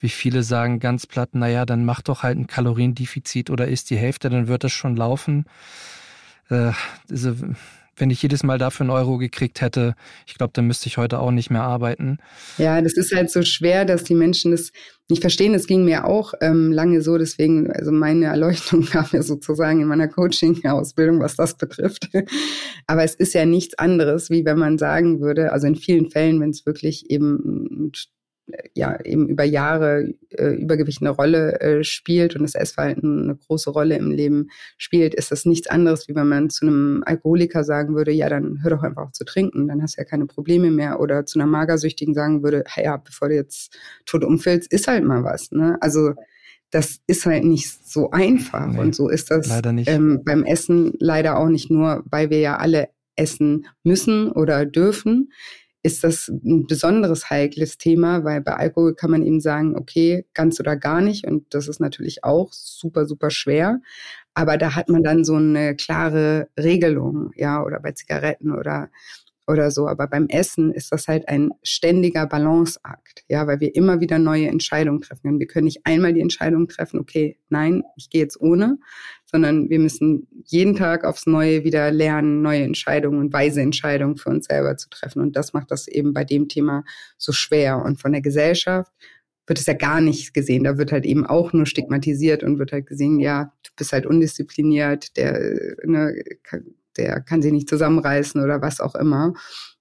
[0.01, 3.97] wie viele sagen ganz platt, naja, dann mach doch halt ein Kaloriendefizit oder isst die
[3.97, 5.45] Hälfte, dann wird das schon laufen.
[6.51, 6.73] Äh,
[7.11, 7.35] also,
[7.97, 9.95] wenn ich jedes Mal dafür einen Euro gekriegt hätte,
[10.27, 12.19] ich glaube, dann müsste ich heute auch nicht mehr arbeiten.
[12.57, 14.71] Ja, das ist halt so schwer, dass die Menschen das
[15.09, 15.53] nicht verstehen.
[15.53, 17.19] Das ging mir auch ähm, lange so.
[17.19, 22.09] Deswegen, also meine Erleuchtung kam ja sozusagen in meiner Coaching-Ausbildung, was das betrifft.
[22.87, 26.41] Aber es ist ja nichts anderes, wie wenn man sagen würde, also in vielen Fällen,
[26.41, 27.93] wenn es wirklich eben
[28.75, 33.71] ja eben über Jahre äh, Übergewicht eine Rolle äh, spielt und das Essverhalten eine große
[33.71, 37.95] Rolle im Leben spielt, ist das nichts anderes, wie wenn man zu einem Alkoholiker sagen
[37.95, 40.71] würde, ja, dann hör doch einfach auf zu trinken, dann hast du ja keine Probleme
[40.71, 41.01] mehr.
[41.01, 45.05] Oder zu einer Magersüchtigen sagen würde, hey, ja, bevor du jetzt tot umfällst, ist halt
[45.05, 45.51] mal was.
[45.53, 45.77] Ne?
[45.81, 46.15] Also
[46.71, 48.67] das ist halt nicht so einfach.
[48.67, 49.49] Nee, und so ist das
[49.87, 55.31] ähm, beim Essen leider auch nicht nur, weil wir ja alle essen müssen oder dürfen
[55.88, 60.61] ist das ein besonderes heikles Thema, weil bei Alkohol kann man eben sagen, okay, ganz
[60.61, 61.27] oder gar nicht.
[61.27, 63.81] Und das ist natürlich auch super, super schwer.
[64.35, 68.90] Aber da hat man dann so eine klare Regelung, ja, oder bei Zigaretten oder
[69.49, 69.89] oder so.
[69.89, 74.47] Aber beim Essen ist das halt ein ständiger Balanceakt, ja, weil wir immer wieder neue
[74.47, 75.41] Entscheidungen treffen können.
[75.41, 78.79] Wir können nicht einmal die Entscheidung treffen, okay, nein, ich gehe jetzt ohne,
[79.25, 84.31] sondern wir müssen jeden Tag aufs Neue wieder lernen, neue Entscheidungen und weise Entscheidungen für
[84.31, 85.21] uns selber zu treffen.
[85.21, 86.85] Und das macht das eben bei dem Thema
[87.17, 87.83] so schwer.
[87.83, 88.93] Und von der Gesellschaft
[89.47, 90.65] wird es ja gar nicht gesehen.
[90.65, 94.07] Da wird halt eben auch nur stigmatisiert und wird halt gesehen, ja, du bist halt
[94.07, 95.41] undiszipliniert, der
[95.85, 96.15] ne,
[96.99, 99.35] der kann sie nicht zusammenreißen oder was auch immer.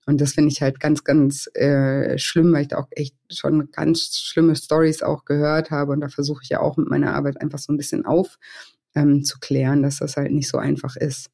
[0.06, 3.70] Und das finde ich halt ganz, ganz äh, schlimm, weil ich da auch echt schon
[3.72, 5.92] ganz schlimme Stories auch gehört habe.
[5.92, 9.84] Und da versuche ich ja auch mit meiner Arbeit einfach so ein bisschen aufzuklären, ähm,
[9.84, 11.30] dass das halt nicht so einfach ist.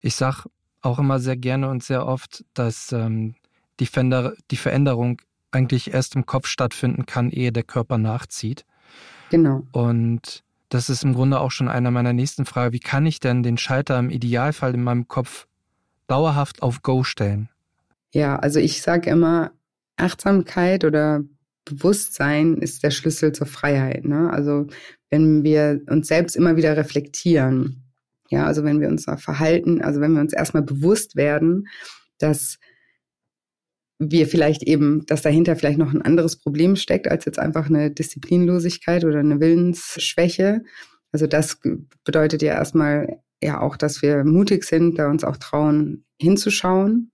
[0.00, 0.44] Ich sage
[0.80, 3.34] auch immer sehr gerne und sehr oft, dass ähm,
[3.78, 8.64] die, Veränder die Veränderung eigentlich erst im Kopf stattfinden kann, ehe der Körper nachzieht.
[9.30, 9.66] Genau.
[9.72, 12.72] Und das ist im Grunde auch schon einer meiner nächsten Fragen.
[12.72, 15.46] Wie kann ich denn den Schalter im Idealfall in meinem Kopf
[16.06, 17.48] dauerhaft auf Go stellen?
[18.12, 19.50] Ja, also ich sage immer,
[19.96, 21.22] Achtsamkeit oder
[21.64, 24.04] Bewusstsein ist der Schlüssel zur Freiheit.
[24.04, 24.30] Ne?
[24.32, 24.66] Also
[25.10, 27.84] wenn wir uns selbst immer wieder reflektieren,
[28.28, 31.66] ja, also wenn wir uns verhalten, also wenn wir uns erstmal bewusst werden,
[32.18, 32.58] dass
[34.00, 37.90] wir vielleicht eben, dass dahinter vielleicht noch ein anderes Problem steckt, als jetzt einfach eine
[37.90, 40.62] Disziplinlosigkeit oder eine Willensschwäche.
[41.12, 41.60] Also das
[42.04, 47.12] bedeutet ja erstmal ja auch, dass wir mutig sind, da uns auch trauen, hinzuschauen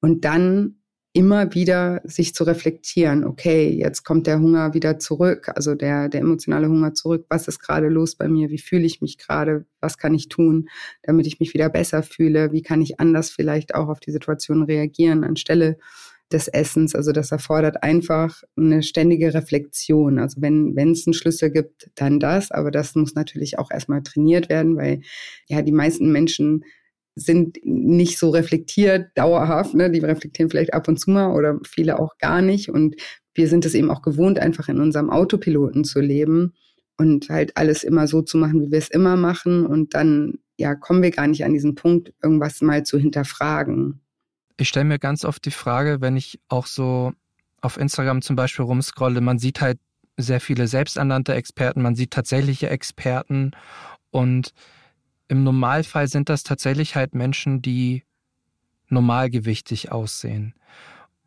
[0.00, 0.76] und dann
[1.12, 6.20] immer wieder sich zu reflektieren, okay, jetzt kommt der Hunger wieder zurück, also der, der
[6.20, 9.98] emotionale Hunger zurück, was ist gerade los bei mir, wie fühle ich mich gerade, was
[9.98, 10.68] kann ich tun,
[11.02, 14.62] damit ich mich wieder besser fühle, wie kann ich anders vielleicht auch auf die Situation
[14.62, 15.78] reagieren, anstelle
[16.32, 16.94] des Essens.
[16.94, 20.18] Also das erfordert einfach eine ständige Reflexion.
[20.18, 22.50] Also wenn wenn es einen Schlüssel gibt, dann das.
[22.50, 25.00] Aber das muss natürlich auch erstmal trainiert werden, weil
[25.48, 26.64] ja die meisten Menschen
[27.14, 29.74] sind nicht so reflektiert dauerhaft.
[29.74, 29.90] Ne?
[29.90, 32.68] Die reflektieren vielleicht ab und zu mal oder viele auch gar nicht.
[32.68, 32.96] Und
[33.34, 36.54] wir sind es eben auch gewohnt, einfach in unserem Autopiloten zu leben
[36.96, 39.66] und halt alles immer so zu machen, wie wir es immer machen.
[39.66, 44.00] Und dann ja kommen wir gar nicht an diesen Punkt, irgendwas mal zu hinterfragen.
[44.58, 47.12] Ich stelle mir ganz oft die Frage, wenn ich auch so
[47.60, 49.78] auf Instagram zum Beispiel rumscrolle, man sieht halt
[50.16, 53.52] sehr viele selbsternannte Experten, man sieht tatsächliche Experten
[54.10, 54.52] und
[55.28, 58.04] im Normalfall sind das tatsächlich halt Menschen, die
[58.88, 60.54] normalgewichtig aussehen.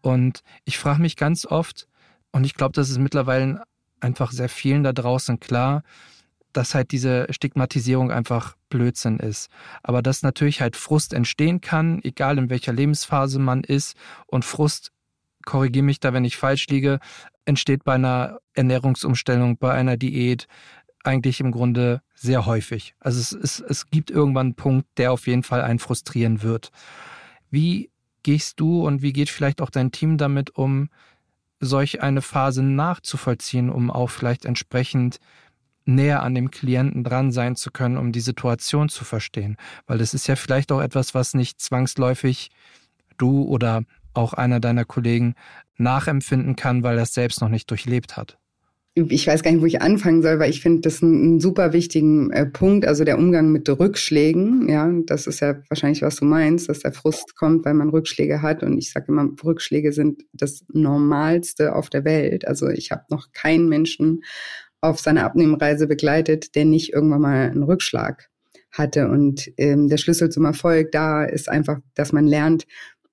[0.02, 1.88] Und ich frage mich ganz oft,
[2.32, 3.64] und ich glaube, das ist mittlerweile
[4.00, 5.84] einfach sehr vielen da draußen klar,
[6.54, 9.50] dass halt diese Stigmatisierung einfach Blödsinn ist.
[9.84, 13.96] Aber dass natürlich halt Frust entstehen kann, egal in welcher Lebensphase man ist.
[14.28, 14.92] Und Frust,
[15.46, 17.00] korrigiere mich da, wenn ich falsch liege,
[17.46, 20.48] entsteht bei einer Ernährungsumstellung, bei einer Diät
[21.04, 22.96] eigentlich im Grunde sehr häufig.
[23.00, 26.72] Also es, es, es gibt irgendwann einen Punkt, der auf jeden Fall einen frustrieren wird.
[27.50, 27.90] Wie
[28.24, 30.90] gehst du und wie geht vielleicht auch dein Team damit um,
[31.60, 35.20] solch eine Phase nachzuvollziehen, um auch vielleicht entsprechend
[35.86, 39.58] näher an dem Klienten dran sein zu können, um die Situation zu verstehen.
[39.88, 42.52] Weil das ist ja vielleicht auch etwas, was nicht zwangsläufig
[43.18, 45.36] du oder auch einer deiner Kollegen
[45.78, 48.38] nachempfinden kann, weil er es selbst noch nicht durchlebt hat.
[48.94, 52.30] Ich weiß gar nicht, wo ich anfangen soll, weil ich finde das einen, super wichtigen
[52.32, 54.68] äh, Punkt, also der Umgang mit Rückschlägen.
[54.68, 58.42] Ja, das ist ja wahrscheinlich, was du meinst, dass der Frust kommt, weil man Rückschläge
[58.42, 58.64] hat.
[58.64, 62.46] Und ich sage immer, Rückschläge sind das Normalste auf der Welt.
[62.46, 64.24] Also ich habe noch keinen Menschen
[64.82, 68.30] auf seiner Abnehmreise begleitet, der nicht irgendwann mal einen Rückschlag
[68.72, 69.08] hatte.
[69.08, 72.66] Und ähm, der Schlüssel zum Erfolg da ist einfach, dass man lernt,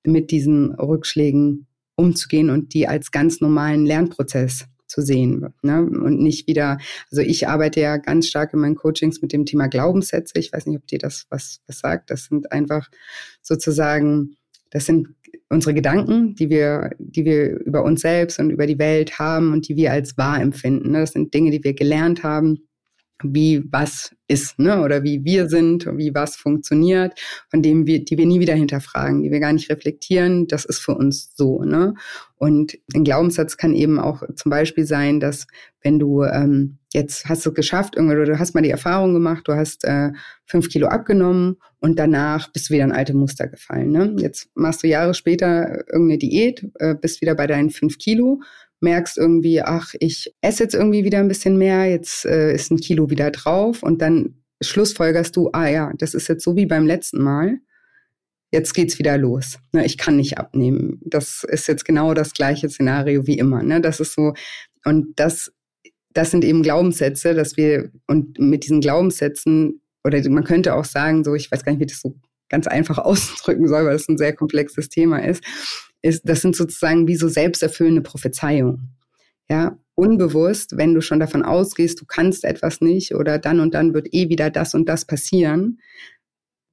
[0.05, 5.83] mit diesen Rückschlägen umzugehen und die als ganz normalen Lernprozess zu sehen ne?
[5.83, 6.79] und nicht wieder,
[7.11, 10.39] also ich arbeite ja ganz stark in meinen Coachings mit dem Thema Glaubenssätze.
[10.39, 12.11] Ich weiß nicht, ob dir das was, was sagt.
[12.11, 12.89] Das sind einfach
[13.43, 14.37] sozusagen,
[14.71, 15.09] das sind
[15.49, 19.69] unsere Gedanken, die wir, die wir über uns selbst und über die Welt haben und
[19.69, 20.93] die wir als wahr empfinden.
[20.93, 21.01] Ne?
[21.01, 22.59] Das sind Dinge, die wir gelernt haben
[23.23, 24.83] wie was ist, ne?
[24.83, 27.19] Oder wie wir sind, wie was funktioniert,
[27.51, 30.79] von dem wir, die wir nie wieder hinterfragen, die wir gar nicht reflektieren, das ist
[30.79, 31.95] für uns so, ne?
[32.37, 35.47] Und ein Glaubenssatz kann eben auch zum Beispiel sein, dass
[35.83, 39.55] wenn du ähm, jetzt hast du geschafft, irgendwie, du hast mal die Erfahrung gemacht, du
[39.55, 40.11] hast äh,
[40.47, 43.91] fünf Kilo abgenommen und danach bist du wieder in alte Muster gefallen.
[43.91, 44.15] Ne?
[44.19, 48.41] Jetzt machst du Jahre später irgendeine Diät, äh, bist wieder bei deinen fünf Kilo,
[48.81, 52.79] merkst irgendwie, ach, ich esse jetzt irgendwie wieder ein bisschen mehr, jetzt äh, ist ein
[52.79, 56.87] Kilo wieder drauf und dann schlussfolgerst du, ah ja, das ist jetzt so wie beim
[56.87, 57.59] letzten Mal.
[58.51, 59.59] Jetzt geht's wieder los.
[59.73, 61.01] Ne, ich kann nicht abnehmen.
[61.05, 63.63] Das ist jetzt genau das gleiche Szenario wie immer.
[63.63, 63.81] Ne?
[63.81, 64.33] Das ist so,
[64.85, 65.53] und das,
[66.15, 71.25] das sind eben Glaubenssätze, dass wir, und mit diesen Glaubenssätzen, oder man könnte auch sagen,
[71.25, 72.17] so, ich weiß gar nicht, wie das so
[72.49, 75.45] ganz einfach ausdrücken soll, weil das ein sehr komplexes Thema ist
[76.03, 78.97] ist, das sind sozusagen wie so selbsterfüllende Prophezeiungen.
[79.51, 83.95] Ja, unbewusst, wenn du schon davon ausgehst, du kannst etwas nicht oder dann und dann
[83.95, 85.81] wird eh wieder das und das passieren,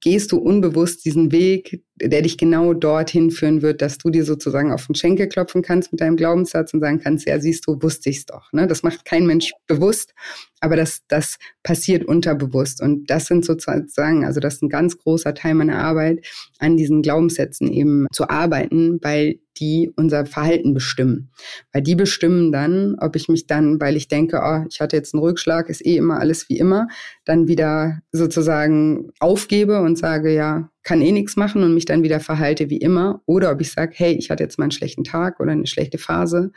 [0.00, 4.72] gehst du unbewusst diesen Weg, der dich genau dorthin führen wird, dass du dir sozusagen
[4.72, 8.10] auf den Schenkel klopfen kannst mit deinem Glaubenssatz und sagen kannst, ja, siehst du, wusste
[8.10, 8.52] ich's doch.
[8.52, 8.66] Ne?
[8.66, 10.14] Das macht kein Mensch bewusst,
[10.60, 12.82] aber das, das passiert unterbewusst.
[12.82, 16.26] Und das sind sozusagen, also das ist ein ganz großer Teil meiner Arbeit,
[16.58, 21.30] an diesen Glaubenssätzen eben zu arbeiten, weil die unser Verhalten bestimmen.
[21.72, 25.14] Weil die bestimmen dann, ob ich mich dann, weil ich denke, oh, ich hatte jetzt
[25.14, 26.88] einen Rückschlag, ist eh immer alles wie immer,
[27.24, 32.20] dann wieder sozusagen aufgebe und sage, ja, kann eh nichts machen und mich dann wieder
[32.20, 33.20] verhalte wie immer.
[33.26, 35.98] Oder ob ich sage, hey, ich hatte jetzt mal einen schlechten Tag oder eine schlechte
[35.98, 36.52] Phase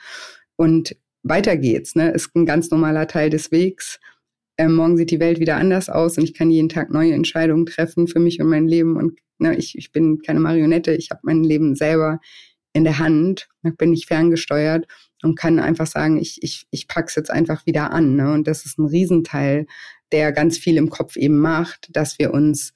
[0.56, 1.96] und weiter geht's.
[1.96, 2.12] Ne?
[2.12, 4.00] Ist ein ganz normaler Teil des Wegs.
[4.60, 7.66] Ähm, morgen sieht die Welt wieder anders aus und ich kann jeden Tag neue Entscheidungen
[7.66, 8.98] treffen für mich und mein Leben.
[8.98, 12.20] Und ne, ich, ich bin keine Marionette, ich habe mein Leben selber
[12.72, 14.86] in der Hand, bin ich ferngesteuert
[15.24, 18.16] und kann einfach sagen, ich, ich, ich pack's jetzt einfach wieder an.
[18.16, 18.32] Ne?
[18.32, 19.66] Und das ist ein Riesenteil,
[20.12, 22.74] der ganz viel im Kopf eben macht, dass wir uns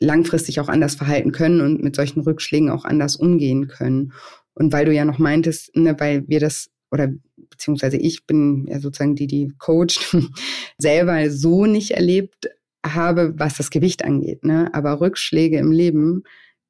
[0.00, 4.12] langfristig auch anders verhalten können und mit solchen Rückschlägen auch anders umgehen können.
[4.54, 7.08] Und weil du ja noch meintest, ne, weil wir das oder
[7.50, 10.16] beziehungsweise ich bin ja sozusagen die, die coacht,
[10.78, 12.48] selber so nicht erlebt
[12.86, 14.44] habe, was das Gewicht angeht.
[14.44, 14.72] Ne?
[14.72, 16.22] Aber Rückschläge im Leben,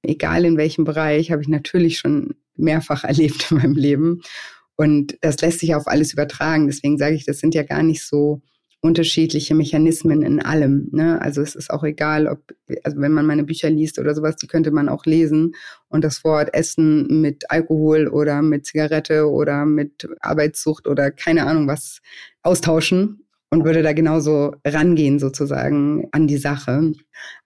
[0.03, 4.23] egal in welchem Bereich, habe ich natürlich schon mehrfach erlebt in meinem Leben.
[4.77, 6.67] Und das lässt sich auf alles übertragen.
[6.67, 8.41] Deswegen sage ich, das sind ja gar nicht so
[8.85, 10.91] unterschiedliche Mechanismen in allem.
[10.93, 11.19] Ne?
[11.23, 12.41] Also es ist auch egal, ob,
[12.83, 15.55] also wenn man meine Bücher liest oder sowas, die könnte man auch lesen
[15.89, 21.67] und das Wort Essen mit Alkohol oder mit Zigarette oder mit Arbeitssucht oder keine Ahnung
[21.67, 22.03] was
[22.43, 26.93] austauschen und würde da genauso rangehen sozusagen an die Sache.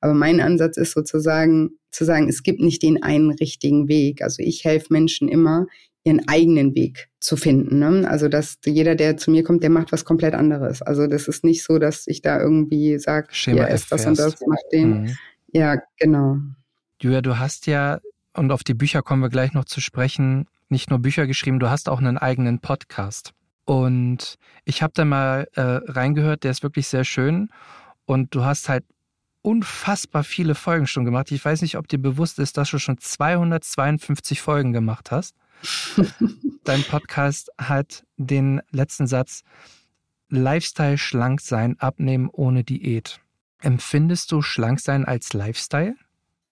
[0.01, 4.23] Aber mein Ansatz ist sozusagen zu sagen, es gibt nicht den einen richtigen Weg.
[4.23, 5.67] Also ich helfe Menschen immer,
[6.09, 7.79] ihren eigenen Weg zu finden.
[7.79, 8.09] Ne?
[8.09, 10.81] Also dass jeder, der zu mir kommt, der macht was komplett anderes.
[10.83, 14.37] Also das ist nicht so, dass ich da irgendwie sage, ja, ist das und das,
[14.47, 15.03] mach den.
[15.03, 15.17] Mhm.
[15.53, 16.39] Ja, genau.
[17.01, 18.01] Julia, du hast ja,
[18.35, 21.71] und auf die Bücher kommen wir gleich noch zu sprechen, nicht nur Bücher geschrieben, du
[21.71, 23.33] hast auch einen eigenen Podcast.
[23.65, 27.51] Und ich habe da mal äh, reingehört, der ist wirklich sehr schön.
[28.07, 28.85] Und du hast halt
[29.43, 31.31] unfassbar viele Folgen schon gemacht.
[31.33, 35.35] Ich weiß nicht, ob dir bewusst ist, dass du schon 252 Folgen gemacht hast.
[36.65, 39.43] Dein Podcast hat den letzten Satz
[40.31, 43.21] Lifestyle schlank sein, abnehmen ohne Diät.
[43.61, 45.95] Empfindest du schlank sein als Lifestyle?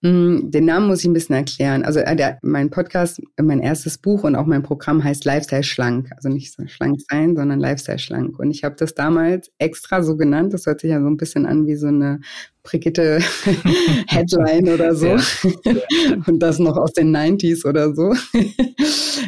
[0.01, 1.83] Mm, den Namen muss ich ein bisschen erklären.
[1.83, 6.09] Also äh, der, mein Podcast, mein erstes Buch und auch mein Programm heißt Lifestyle Schlank.
[6.15, 8.37] Also nicht so schlank sein, sondern Lifestyle Schlank.
[8.37, 10.53] Und ich habe das damals extra so genannt.
[10.53, 12.19] Das hört sich ja so ein bisschen an wie so eine
[12.67, 13.19] Brigitte
[14.07, 15.07] Headline oder so.
[15.07, 15.21] Ja.
[16.27, 18.13] Und das noch aus den 90s oder so.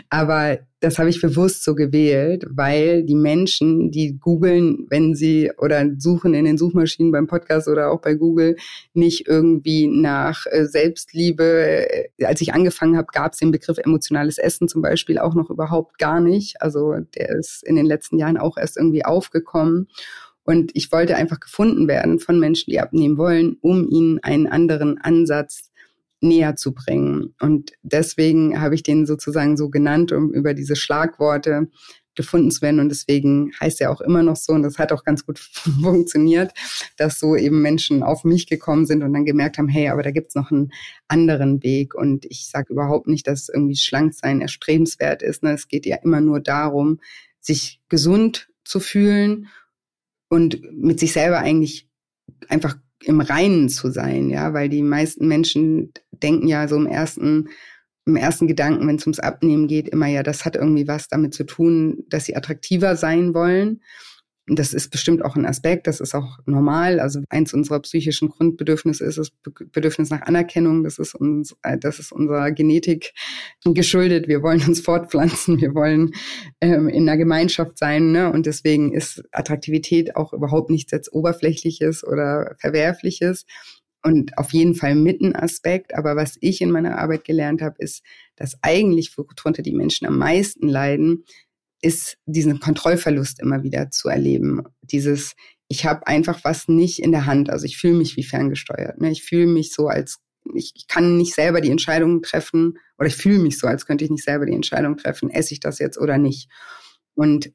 [0.10, 5.86] Aber das habe ich bewusst so gewählt, weil die Menschen, die googeln, wenn sie oder
[5.98, 8.56] suchen in den Suchmaschinen beim Podcast oder auch bei Google,
[8.94, 11.88] nicht irgendwie nach äh, Selbstliebe.
[12.24, 15.98] Als ich angefangen habe, gab es den Begriff emotionales Essen zum Beispiel auch noch überhaupt
[15.98, 16.62] gar nicht.
[16.62, 19.88] Also der ist in den letzten Jahren auch erst irgendwie aufgekommen.
[20.50, 24.98] Und ich wollte einfach gefunden werden von Menschen, die abnehmen wollen, um ihnen einen anderen
[24.98, 25.70] Ansatz
[26.22, 27.36] näher zu bringen.
[27.40, 31.68] Und deswegen habe ich den sozusagen so genannt, um über diese Schlagworte
[32.16, 32.80] gefunden zu werden.
[32.80, 35.38] Und deswegen heißt er auch immer noch so, und das hat auch ganz gut
[35.84, 36.52] funktioniert,
[36.98, 40.10] dass so eben Menschen auf mich gekommen sind und dann gemerkt haben, hey, aber da
[40.10, 40.72] gibt's noch einen
[41.08, 41.94] anderen Weg.
[41.94, 45.44] Und ich sage überhaupt nicht, dass irgendwie Schlanksein erstrebenswert ist.
[45.44, 45.54] Ne?
[45.54, 47.02] Es geht ja immer nur darum,
[47.40, 49.48] sich gesund zu fühlen
[50.30, 51.90] und mit sich selber eigentlich
[52.48, 57.50] einfach im Reinen zu sein, ja, weil die meisten Menschen denken ja so im ersten
[58.06, 61.34] im ersten Gedanken, wenn es ums Abnehmen geht, immer ja, das hat irgendwie was damit
[61.34, 63.82] zu tun, dass sie attraktiver sein wollen.
[64.56, 67.00] Das ist bestimmt auch ein Aspekt, das ist auch normal.
[67.00, 69.32] Also eins unserer psychischen Grundbedürfnisse ist das
[69.72, 70.84] Bedürfnis nach Anerkennung.
[70.84, 73.14] Das ist uns, äh, das ist unserer Genetik
[73.64, 74.28] geschuldet.
[74.28, 76.12] Wir wollen uns fortpflanzen, wir wollen
[76.62, 78.12] ähm, in einer Gemeinschaft sein.
[78.12, 78.32] Ne?
[78.32, 83.46] Und deswegen ist Attraktivität auch überhaupt nichts jetzt Oberflächliches oder Verwerfliches
[84.04, 85.94] und auf jeden Fall mit ein Aspekt.
[85.96, 88.04] Aber was ich in meiner Arbeit gelernt habe, ist,
[88.36, 91.26] dass eigentlich, worunter die Menschen am meisten leiden,
[91.82, 94.64] ist diesen Kontrollverlust immer wieder zu erleben.
[94.82, 95.34] Dieses,
[95.68, 97.50] ich habe einfach was nicht in der Hand.
[97.50, 99.00] Also ich fühle mich wie ferngesteuert.
[99.00, 99.12] Ne?
[99.12, 100.20] Ich fühle mich so, als
[100.54, 104.12] ich kann nicht selber die Entscheidung treffen oder ich fühle mich so, als könnte ich
[104.12, 106.50] nicht selber die Entscheidung treffen, esse ich das jetzt oder nicht.
[107.14, 107.52] Und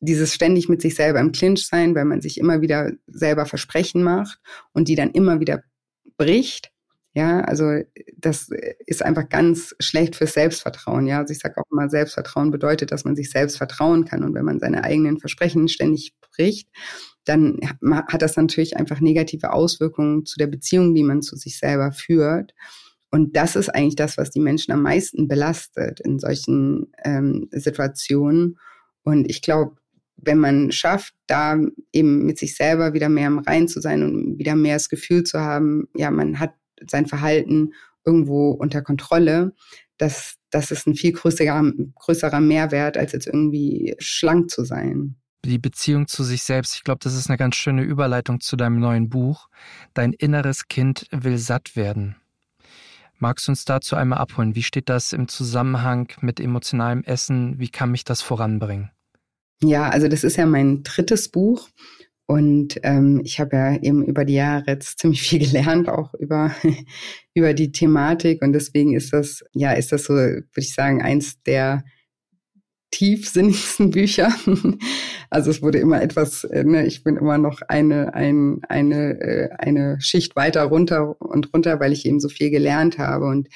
[0.00, 4.02] dieses ständig mit sich selber im Clinch sein, weil man sich immer wieder selber Versprechen
[4.02, 4.38] macht
[4.72, 5.62] und die dann immer wieder
[6.16, 6.70] bricht,
[7.16, 7.80] ja, also
[8.18, 8.50] das
[8.84, 11.06] ist einfach ganz schlecht fürs Selbstvertrauen.
[11.06, 14.22] Ja, also ich sage auch immer, Selbstvertrauen bedeutet, dass man sich selbst vertrauen kann.
[14.22, 16.68] Und wenn man seine eigenen Versprechen ständig bricht,
[17.24, 21.90] dann hat das natürlich einfach negative Auswirkungen zu der Beziehung, die man zu sich selber
[21.90, 22.52] führt.
[23.10, 28.58] Und das ist eigentlich das, was die Menschen am meisten belastet in solchen ähm, Situationen.
[29.04, 29.76] Und ich glaube,
[30.16, 31.58] wenn man schafft, da
[31.92, 35.24] eben mit sich selber wieder mehr im Rein zu sein und wieder mehr das Gefühl
[35.24, 36.52] zu haben, ja, man hat
[36.88, 37.72] sein Verhalten
[38.04, 39.54] irgendwo unter Kontrolle,
[39.98, 45.16] das, das ist ein viel größerer, größerer Mehrwert, als jetzt irgendwie schlank zu sein.
[45.44, 48.80] Die Beziehung zu sich selbst, ich glaube, das ist eine ganz schöne Überleitung zu deinem
[48.80, 49.48] neuen Buch.
[49.94, 52.16] Dein inneres Kind will satt werden.
[53.18, 54.54] Magst du uns dazu einmal abholen?
[54.54, 57.58] Wie steht das im Zusammenhang mit emotionalem Essen?
[57.58, 58.90] Wie kann mich das voranbringen?
[59.62, 61.68] Ja, also das ist ja mein drittes Buch
[62.26, 66.54] und ähm, ich habe ja eben über die Jahre jetzt ziemlich viel gelernt, auch über,
[67.34, 68.42] über die Thematik.
[68.42, 71.84] Und deswegen ist das, ja, ist das so, würde ich sagen, eins der
[72.90, 74.34] tiefsinnigsten Bücher.
[75.30, 79.50] Also es wurde immer etwas, äh, ne, ich bin immer noch eine, ein, eine, äh,
[79.58, 83.26] eine Schicht weiter runter und runter, weil ich eben so viel gelernt habe.
[83.26, 83.48] Und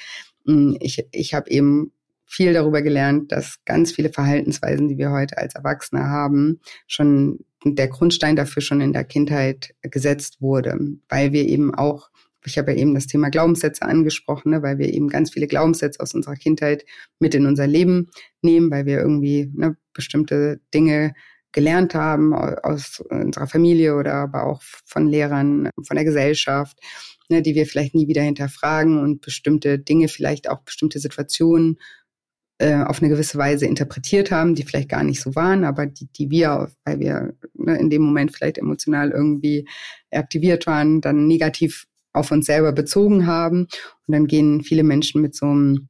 [0.45, 1.91] mh, hm, ich, ich habe eben
[2.25, 7.87] viel darüber gelernt, dass ganz viele Verhaltensweisen, die wir heute als Erwachsene haben, schon der
[7.87, 10.77] Grundstein dafür schon in der Kindheit gesetzt wurde,
[11.09, 12.09] weil wir eben auch
[12.45, 15.99] ich habe ja eben das Thema Glaubenssätze angesprochen, ne, weil wir eben ganz viele Glaubenssätze
[15.99, 16.85] aus unserer Kindheit
[17.19, 18.09] mit in unser Leben
[18.41, 21.13] nehmen, weil wir irgendwie ne, bestimmte Dinge
[21.51, 26.77] gelernt haben aus unserer Familie oder aber auch von Lehrern, von der Gesellschaft,
[27.29, 31.77] ne, die wir vielleicht nie wieder hinterfragen und bestimmte Dinge, vielleicht auch bestimmte Situationen
[32.61, 36.07] äh, auf eine gewisse Weise interpretiert haben, die vielleicht gar nicht so waren, aber die,
[36.13, 39.67] die wir, weil wir ne, in dem Moment vielleicht emotional irgendwie
[40.11, 43.61] aktiviert waren, dann negativ auf uns selber bezogen haben.
[44.05, 45.89] Und dann gehen viele Menschen mit so einem,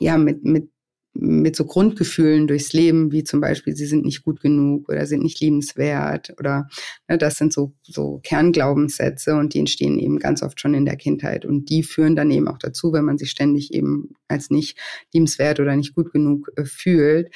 [0.00, 0.70] ja, mit, mit
[1.18, 5.22] mit so Grundgefühlen durchs Leben, wie zum Beispiel, sie sind nicht gut genug oder sind
[5.22, 6.68] nicht liebenswert oder
[7.08, 10.96] ne, das sind so, so Kernglaubenssätze und die entstehen eben ganz oft schon in der
[10.96, 11.44] Kindheit.
[11.44, 14.78] Und die führen dann eben auch dazu, wenn man sich ständig eben als nicht
[15.12, 17.30] liebenswert oder nicht gut genug äh, fühlt,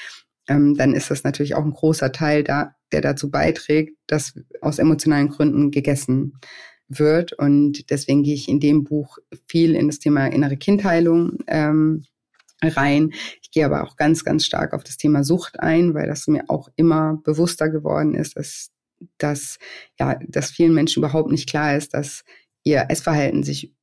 [0.49, 4.79] ähm, dann ist das natürlich auch ein großer Teil da, der dazu beiträgt, dass aus
[4.79, 6.35] emotionalen Gründen gegessen
[6.89, 7.33] wird.
[7.33, 12.05] Und deswegen gehe ich in dem Buch viel in das Thema innere Kindheilung ähm,
[12.63, 13.13] rein.
[13.43, 16.45] Ich gehe aber auch ganz, ganz stark auf das Thema Sucht ein, weil das mir
[16.49, 18.71] auch immer bewusster geworden ist, dass,
[19.19, 19.59] dass,
[19.99, 22.25] ja, dass vielen Menschen überhaupt nicht klar ist, dass
[22.63, 23.75] ihr Essverhalten sich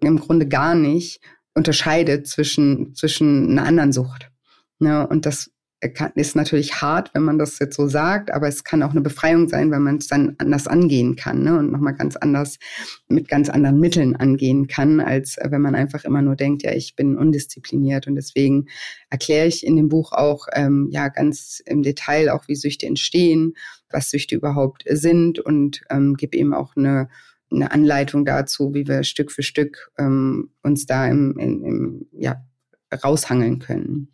[0.00, 1.20] im Grunde gar nicht
[1.54, 4.30] unterscheidet zwischen, zwischen einer anderen Sucht.
[4.78, 5.06] Ne?
[5.06, 8.90] Und das ist natürlich hart, wenn man das jetzt so sagt, aber es kann auch
[8.90, 11.56] eine Befreiung sein, wenn man es dann anders angehen kann ne?
[11.56, 12.58] und nochmal ganz anders
[13.06, 16.96] mit ganz anderen Mitteln angehen kann, als wenn man einfach immer nur denkt, ja, ich
[16.96, 18.08] bin undiszipliniert.
[18.08, 18.66] Und deswegen
[19.08, 23.54] erkläre ich in dem Buch auch ähm, ja ganz im Detail auch, wie Süchte entstehen,
[23.88, 27.08] was Süchte überhaupt sind und ähm, gebe eben auch eine
[27.50, 32.44] eine Anleitung dazu, wie wir Stück für Stück ähm, uns da im, im, im ja,
[32.92, 34.08] raushangeln können.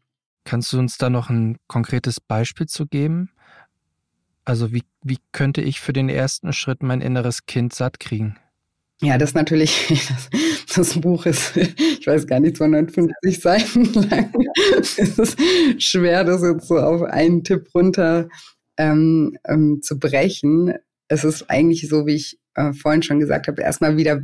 [0.44, 3.30] Kannst du uns da noch ein konkretes Beispiel zu geben?
[4.44, 8.36] Also wie, wie könnte ich für den ersten Schritt mein inneres Kind satt kriegen?
[9.00, 10.30] Ja, das natürlich, das,
[10.74, 14.32] das Buch ist, ich weiß gar nicht, 250 Seiten lang.
[14.78, 15.38] es ist
[15.78, 18.28] schwer, das jetzt so auf einen Tipp runter
[18.76, 20.74] ähm, ähm, zu brechen.
[21.08, 24.22] Es ist eigentlich so, wie ich äh, vorhin schon gesagt habe, erstmal wieder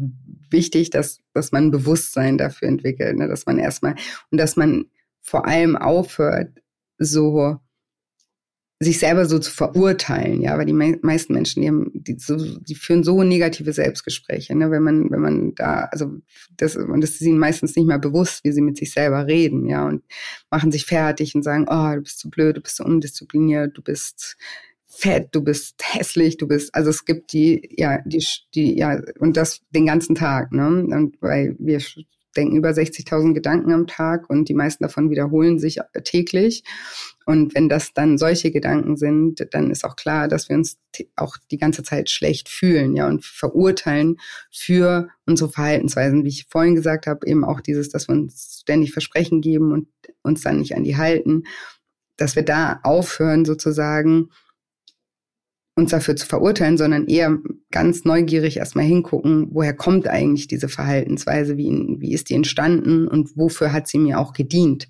[0.51, 3.29] wichtig, dass, dass man Bewusstsein dafür entwickelt, ne?
[3.29, 3.95] dass man erstmal
[4.31, 4.87] und dass man
[5.21, 6.59] vor allem aufhört,
[6.99, 7.61] so
[8.83, 12.37] sich selber so zu verurteilen, ja, weil die me meisten Menschen, die, haben, die, so,
[12.61, 16.16] die führen so negative Selbstgespräche, ne, wenn man, wenn man da, also
[16.57, 19.66] das, und das ist ihnen meistens nicht mal bewusst, wie sie mit sich selber reden,
[19.66, 20.03] ja, und
[20.51, 23.83] machen sich fertig und sagen, oh, du bist zu blöd, du bist zu undiszipliniert, du
[23.83, 24.39] bist
[24.87, 29.37] fett, du bist hässlich, du bist, also es gibt die, ja, die, die, ja, und
[29.37, 31.81] das den ganzen Tag, ne, und weil wir
[32.37, 36.64] denken über 60.000 Gedanken am Tag und die meisten davon wiederholen sich täglich.
[37.26, 40.78] Und wenn das dann solche Gedanken sind, dann ist auch klar, dass wir uns
[41.16, 44.16] auch die ganze Zeit schlecht fühlen, ja, und verurteilen
[44.53, 46.24] für unsere Verhaltensweisen.
[46.24, 49.89] Wie ich vorhin gesagt habe, eben auch dieses, dass wir uns ständig Versprechen geben und
[50.22, 51.45] uns dann nicht an die halten,
[52.16, 54.31] dass wir da aufhören sozusagen,
[55.81, 57.39] uns dafür zu verurteilen, sondern eher
[57.70, 63.37] ganz neugierig erstmal hingucken, woher kommt eigentlich diese Verhaltensweise, wie, wie ist die entstanden und
[63.37, 64.89] wofür hat sie mir auch gedient.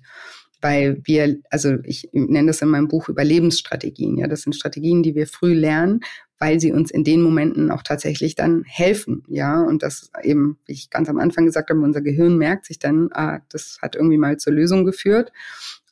[0.61, 5.15] Weil wir, also ich nenne das in meinem Buch Überlebensstrategien, ja, das sind Strategien, die
[5.15, 6.01] wir früh lernen,
[6.37, 10.73] weil sie uns in den Momenten auch tatsächlich dann helfen, ja, und das eben, wie
[10.73, 14.17] ich ganz am Anfang gesagt habe, unser Gehirn merkt sich dann, ah, das hat irgendwie
[14.17, 15.31] mal zur Lösung geführt.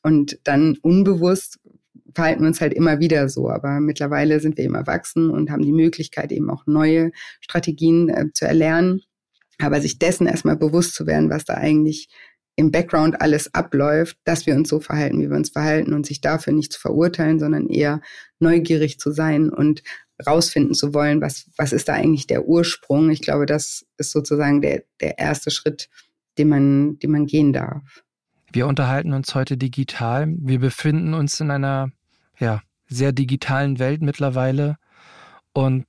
[0.02, 1.60] Und dann unbewusst
[2.14, 3.49] verhalten uns halt immer wieder so.
[3.49, 8.26] Aber mittlerweile sind wir eben erwachsen und haben die Möglichkeit, eben auch neue Strategien äh,
[8.34, 9.01] zu erlernen.
[9.60, 12.10] Aber sich dessen erstmal bewusst zu werden, was da eigentlich
[12.55, 16.20] im Background alles abläuft, dass wir uns so verhalten, wie wir uns verhalten und sich
[16.20, 18.01] dafür nicht zu verurteilen, sondern eher
[18.39, 19.82] neugierig zu sein und
[20.28, 23.10] rausfinden zu wollen, was, was ist da eigentlich der Ursprung.
[23.12, 25.89] Ich glaube, das ist sozusagen der, der erste Schritt,
[26.38, 28.03] den man, den man gehen darf.
[28.51, 30.34] Wir unterhalten uns heute digital.
[30.38, 31.91] Wir befinden uns in einer
[32.40, 34.78] ja, sehr digitalen Welt mittlerweile
[35.54, 35.86] und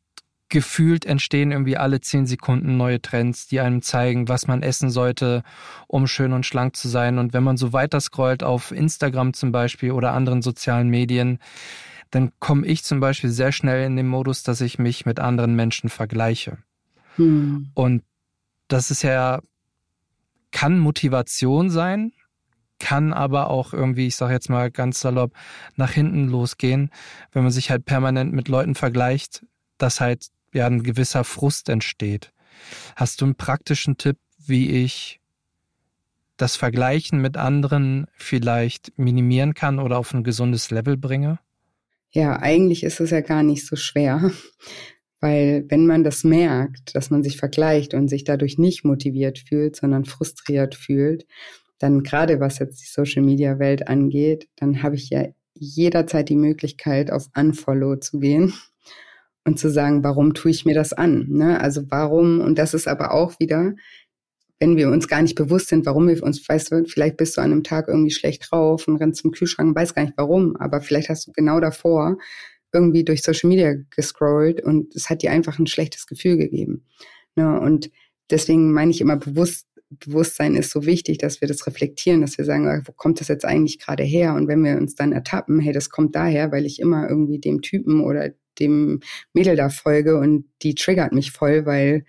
[0.50, 5.44] gefühlt entstehen irgendwie alle zehn Sekunden neue Trends, die einem zeigen, was man essen sollte,
[5.86, 7.18] um schön und schlank zu sein.
[7.18, 11.38] Und wenn man so weiter scrollt auf Instagram zum Beispiel oder anderen sozialen Medien,
[12.10, 15.54] dann komme ich zum Beispiel sehr schnell in den Modus, dass ich mich mit anderen
[15.54, 16.58] Menschen vergleiche.
[17.14, 17.70] Hm.
[17.74, 18.02] Und
[18.66, 19.40] das ist ja,
[20.50, 22.12] kann Motivation sein,
[22.80, 25.32] kann aber auch irgendwie, ich sage jetzt mal ganz salopp,
[25.76, 26.90] nach hinten losgehen,
[27.30, 29.46] wenn man sich halt permanent mit Leuten vergleicht,
[29.78, 32.32] dass halt ja ein gewisser Frust entsteht.
[32.96, 35.20] Hast du einen praktischen Tipp, wie ich
[36.36, 41.38] das Vergleichen mit anderen vielleicht minimieren kann oder auf ein gesundes Level bringe?
[42.12, 44.30] Ja, eigentlich ist es ja gar nicht so schwer,
[45.20, 49.76] weil wenn man das merkt, dass man sich vergleicht und sich dadurch nicht motiviert fühlt,
[49.76, 51.26] sondern frustriert fühlt,
[51.80, 55.24] dann gerade was jetzt die Social-Media-Welt angeht, dann habe ich ja
[55.54, 58.52] jederzeit die Möglichkeit, auf Unfollow zu gehen
[59.44, 61.26] und zu sagen, warum tue ich mir das an?
[61.28, 61.60] Ne?
[61.60, 63.74] Also warum, und das ist aber auch wieder,
[64.60, 67.40] wenn wir uns gar nicht bewusst sind, warum wir uns, weißt du, vielleicht bist du
[67.40, 70.82] an einem Tag irgendwie schlecht drauf und rennst zum Kühlschrank, weiß gar nicht warum, aber
[70.82, 72.18] vielleicht hast du genau davor
[72.72, 76.84] irgendwie durch Social Media gescrollt und es hat dir einfach ein schlechtes Gefühl gegeben.
[77.36, 77.58] Ne?
[77.58, 77.90] Und
[78.30, 82.44] deswegen meine ich immer bewusst Bewusstsein ist so wichtig, dass wir das reflektieren, dass wir
[82.44, 84.34] sagen, ah, wo kommt das jetzt eigentlich gerade her?
[84.34, 87.60] Und wenn wir uns dann ertappen, hey, das kommt daher, weil ich immer irgendwie dem
[87.60, 88.30] Typen oder
[88.60, 89.00] dem
[89.32, 92.04] Mädel da folge und die triggert mich voll, weil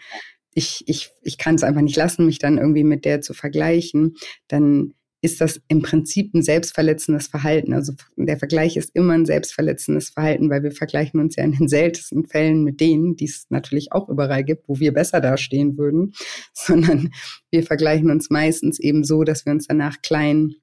[0.53, 4.15] ich, ich, ich kann es einfach nicht lassen, mich dann irgendwie mit der zu vergleichen,
[4.47, 7.73] dann ist das im Prinzip ein selbstverletzendes Verhalten.
[7.73, 11.67] Also der Vergleich ist immer ein selbstverletzendes Verhalten, weil wir vergleichen uns ja in den
[11.69, 16.13] seltensten Fällen mit denen, die es natürlich auch überall gibt, wo wir besser dastehen würden,
[16.53, 17.11] sondern
[17.51, 20.55] wir vergleichen uns meistens eben so, dass wir uns danach klein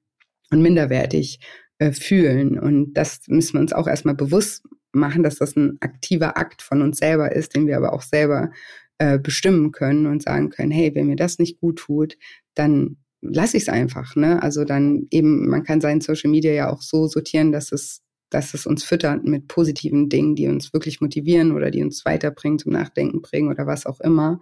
[0.51, 1.39] und minderwertig
[1.77, 2.59] äh, fühlen.
[2.59, 6.81] Und das müssen wir uns auch erstmal bewusst machen, dass das ein aktiver Akt von
[6.81, 8.51] uns selber ist, den wir aber auch selber
[8.97, 12.17] äh, bestimmen können und sagen können, hey, wenn mir das nicht gut tut,
[12.55, 14.15] dann lasse ich es einfach.
[14.15, 14.41] Ne?
[14.41, 18.53] Also dann eben, man kann sein Social Media ja auch so sortieren, dass es, dass
[18.53, 22.73] es uns füttert mit positiven Dingen, die uns wirklich motivieren oder die uns weiterbringen, zum
[22.73, 24.39] Nachdenken bringen oder was auch immer.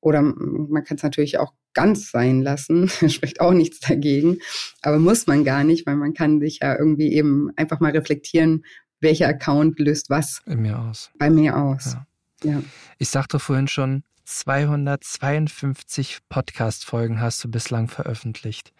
[0.00, 4.38] Oder man kann es natürlich auch ganz sein lassen, spricht auch nichts dagegen,
[4.82, 8.64] aber muss man gar nicht, weil man kann sich ja irgendwie eben einfach mal reflektieren,
[9.00, 11.10] welcher Account löst was bei mir aus.
[11.18, 11.96] Bei mir aus.
[12.42, 12.52] Ja.
[12.52, 12.62] ja.
[12.98, 18.72] Ich sagte vorhin schon, 252 Podcast-Folgen hast du bislang veröffentlicht.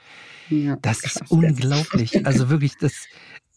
[0.49, 2.27] Ja, das krass, ist unglaublich.
[2.27, 3.07] also wirklich, das,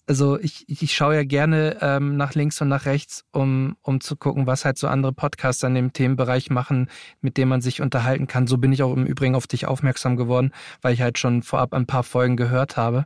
[0.08, 4.16] also ich, ich schaue ja gerne ähm, nach links und nach rechts, um, um zu
[4.16, 6.90] gucken, was halt so andere Podcaster in dem Themenbereich machen,
[7.22, 8.48] mit denen man sich unterhalten kann.
[8.48, 11.74] So bin ich auch im Übrigen auf dich aufmerksam geworden, weil ich halt schon vorab
[11.74, 13.06] ein paar Folgen gehört habe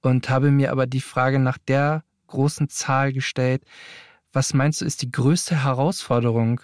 [0.00, 3.62] und habe mir aber die Frage nach der großen Zahl gestellt.
[4.32, 6.60] Was meinst du, ist die größte Herausforderung,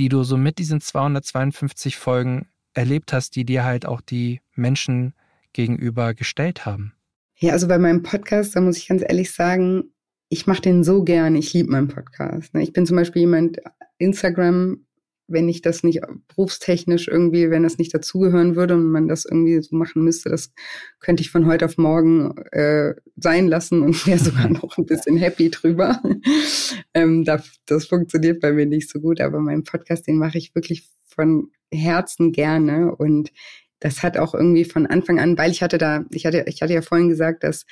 [0.00, 5.12] die du so mit diesen 252 Folgen erlebt hast, die dir halt auch die Menschen
[5.52, 6.94] gegenüber gestellt haben?
[7.36, 9.92] Ja, also bei meinem Podcast, da muss ich ganz ehrlich sagen,
[10.30, 11.36] ich mache den so gern.
[11.36, 12.54] Ich liebe meinen Podcast.
[12.54, 12.62] Ne?
[12.62, 13.58] Ich bin zum Beispiel jemand,
[13.98, 14.86] Instagram,
[15.30, 19.60] wenn ich das nicht berufstechnisch irgendwie, wenn das nicht dazugehören würde und man das irgendwie
[19.62, 20.52] so machen müsste, das
[20.98, 25.16] könnte ich von heute auf morgen äh, sein lassen und wäre sogar noch ein bisschen
[25.16, 26.00] happy drüber.
[26.94, 30.54] ähm, das, das funktioniert bei mir nicht so gut, aber meinen Podcast, den mache ich
[30.54, 33.30] wirklich von Herzen gerne und
[33.78, 36.74] das hat auch irgendwie von Anfang an, weil ich hatte da, ich hatte, ich hatte
[36.74, 37.64] ja vorhin gesagt, dass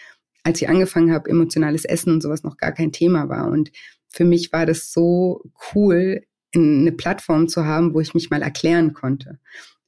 [0.42, 3.50] als ich angefangen habe, emotionales Essen und sowas noch gar kein Thema war.
[3.50, 3.70] Und
[4.09, 5.42] für mich war das so
[5.74, 6.22] cool,
[6.55, 9.38] eine Plattform zu haben, wo ich mich mal erklären konnte.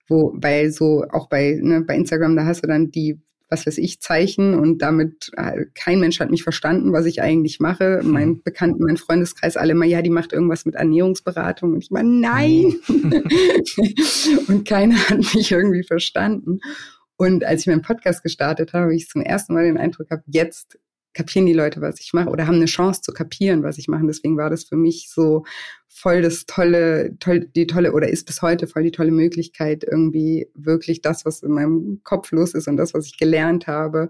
[0.08, 3.78] Wo bei so, auch bei, ne, bei Instagram, da hast du dann die was weiß
[3.78, 8.00] ich, Zeichen und damit äh, kein Mensch hat mich verstanden, was ich eigentlich mache.
[8.00, 8.10] Hm.
[8.10, 12.08] Mein Bekannten, mein Freundeskreis alle immer, ja, die macht irgendwas mit Ernährungsberatung und ich meine,
[12.08, 12.76] nein.
[12.86, 13.24] Hm.
[14.48, 16.60] und keiner hat mich irgendwie verstanden.
[17.16, 20.24] Und als ich meinen Podcast gestartet habe, habe ich zum ersten Mal den Eindruck gehabt,
[20.28, 20.78] jetzt
[21.14, 24.06] kapieren die Leute, was ich mache oder haben eine Chance zu kapieren, was ich mache.
[24.06, 25.44] Deswegen war das für mich so
[25.88, 30.48] voll das tolle, toll, die tolle oder ist bis heute voll die tolle Möglichkeit, irgendwie
[30.54, 34.08] wirklich das, was in meinem Kopf los ist und das, was ich gelernt habe,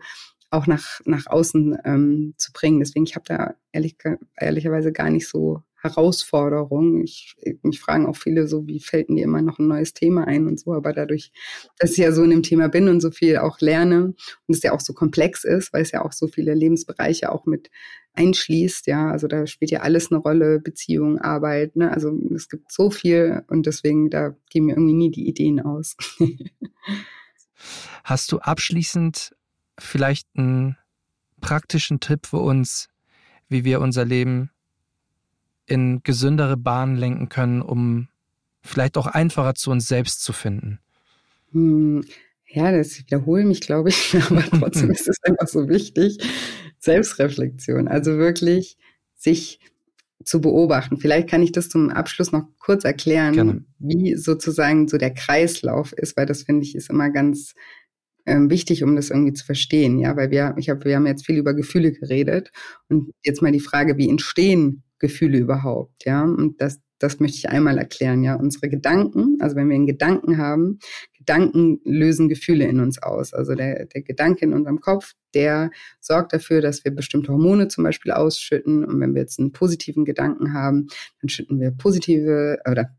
[0.50, 2.80] auch nach, nach außen ähm, zu bringen.
[2.80, 3.96] Deswegen, ich habe da ehrlich,
[4.36, 7.02] ehrlicherweise gar nicht so Herausforderung.
[7.02, 10.26] Ich, mich fragen auch viele so, wie fällt denn dir immer noch ein neues Thema
[10.26, 10.72] ein und so.
[10.72, 11.32] Aber dadurch,
[11.78, 14.16] dass ich ja so in dem Thema bin und so viel auch lerne und
[14.48, 17.70] es ja auch so komplex ist, weil es ja auch so viele Lebensbereiche auch mit
[18.12, 22.72] einschließt, ja, also da spielt ja alles eine Rolle, Beziehung, Arbeit, ne, also es gibt
[22.72, 25.96] so viel und deswegen, da gehen mir irgendwie nie die Ideen aus.
[28.04, 29.36] Hast du abschließend
[29.78, 30.76] vielleicht einen
[31.40, 32.88] praktischen Tipp für uns,
[33.48, 34.50] wie wir unser Leben
[35.70, 38.08] in gesündere Bahnen lenken können, um
[38.62, 40.80] vielleicht auch einfacher zu uns selbst zu finden?
[41.52, 42.04] Hm,
[42.46, 46.18] ja, das wiederhole mich, glaube ich, aber trotzdem ist es einfach so wichtig.
[46.78, 48.76] Selbstreflexion, also wirklich
[49.14, 49.60] sich
[50.24, 50.98] zu beobachten.
[50.98, 53.64] Vielleicht kann ich das zum Abschluss noch kurz erklären, Gerne.
[53.78, 57.54] wie sozusagen so der Kreislauf ist, weil das finde ich ist immer ganz
[58.26, 59.98] ähm, wichtig, um das irgendwie zu verstehen.
[59.98, 62.50] Ja, weil wir, ich habe, wir haben jetzt viel über Gefühle geredet
[62.88, 66.22] und jetzt mal die Frage, wie entstehen Gefühle überhaupt, ja.
[66.22, 68.36] Und das, das möchte ich einmal erklären, ja.
[68.36, 70.78] Unsere Gedanken, also wenn wir einen Gedanken haben,
[71.18, 73.34] Gedanken lösen Gefühle in uns aus.
[73.34, 75.70] Also der, der Gedanke in unserem Kopf, der
[76.00, 78.84] sorgt dafür, dass wir bestimmte Hormone zum Beispiel ausschütten.
[78.84, 80.86] Und wenn wir jetzt einen positiven Gedanken haben,
[81.20, 82.90] dann schütten wir positive oder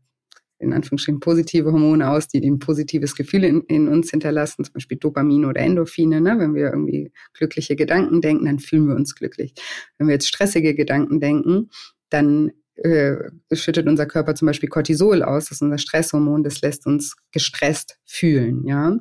[0.62, 4.98] in Anführungsstrichen positive Hormone aus, die ein positives Gefühl in, in, uns hinterlassen, zum Beispiel
[4.98, 6.20] Dopamin oder Endorphine.
[6.20, 6.38] Ne?
[6.38, 9.54] Wenn wir irgendwie glückliche Gedanken denken, dann fühlen wir uns glücklich.
[9.98, 11.70] Wenn wir jetzt stressige Gedanken denken,
[12.08, 13.16] dann äh,
[13.52, 17.98] schüttet unser Körper zum Beispiel Cortisol aus, das ist unser Stresshormon, das lässt uns gestresst
[18.06, 18.96] fühlen, ja.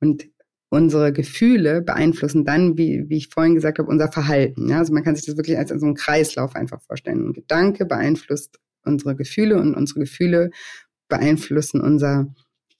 [0.00, 0.24] Und
[0.72, 4.70] unsere Gefühle beeinflussen dann, wie, wie ich vorhin gesagt habe, unser Verhalten.
[4.70, 4.78] Ja?
[4.78, 7.28] Also man kann sich das wirklich als so einen Kreislauf einfach vorstellen.
[7.28, 10.50] Ein Gedanke beeinflusst unsere Gefühle und unsere Gefühle
[11.12, 12.26] beeinflussen unser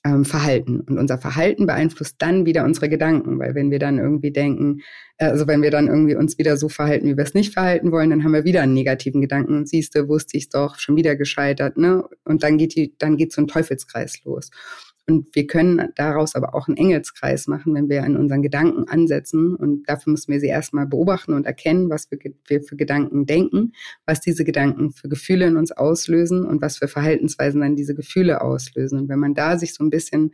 [0.05, 0.81] ähm, Verhalten.
[0.81, 4.81] Und unser Verhalten beeinflusst dann wieder unsere Gedanken, weil wenn wir dann irgendwie denken,
[5.19, 7.93] äh, also wenn wir dann irgendwie uns wieder so verhalten, wie wir es nicht verhalten
[7.93, 10.79] wollen, dann haben wir wieder einen negativen Gedanken und siehst du, wusste ich es doch,
[10.79, 12.05] schon wieder gescheitert, ne?
[12.25, 14.51] Und dann geht die, dann geht so ein Teufelskreis los.
[15.13, 19.55] Und wir können daraus aber auch einen Engelskreis machen, wenn wir an unseren Gedanken ansetzen.
[19.55, 23.73] Und dafür müssen wir sie erstmal beobachten und erkennen, was wir, wir für Gedanken denken,
[24.07, 28.41] was diese Gedanken für Gefühle in uns auslösen und was für Verhaltensweisen dann diese Gefühle
[28.41, 29.01] auslösen.
[29.01, 30.31] Und wenn man da sich so ein bisschen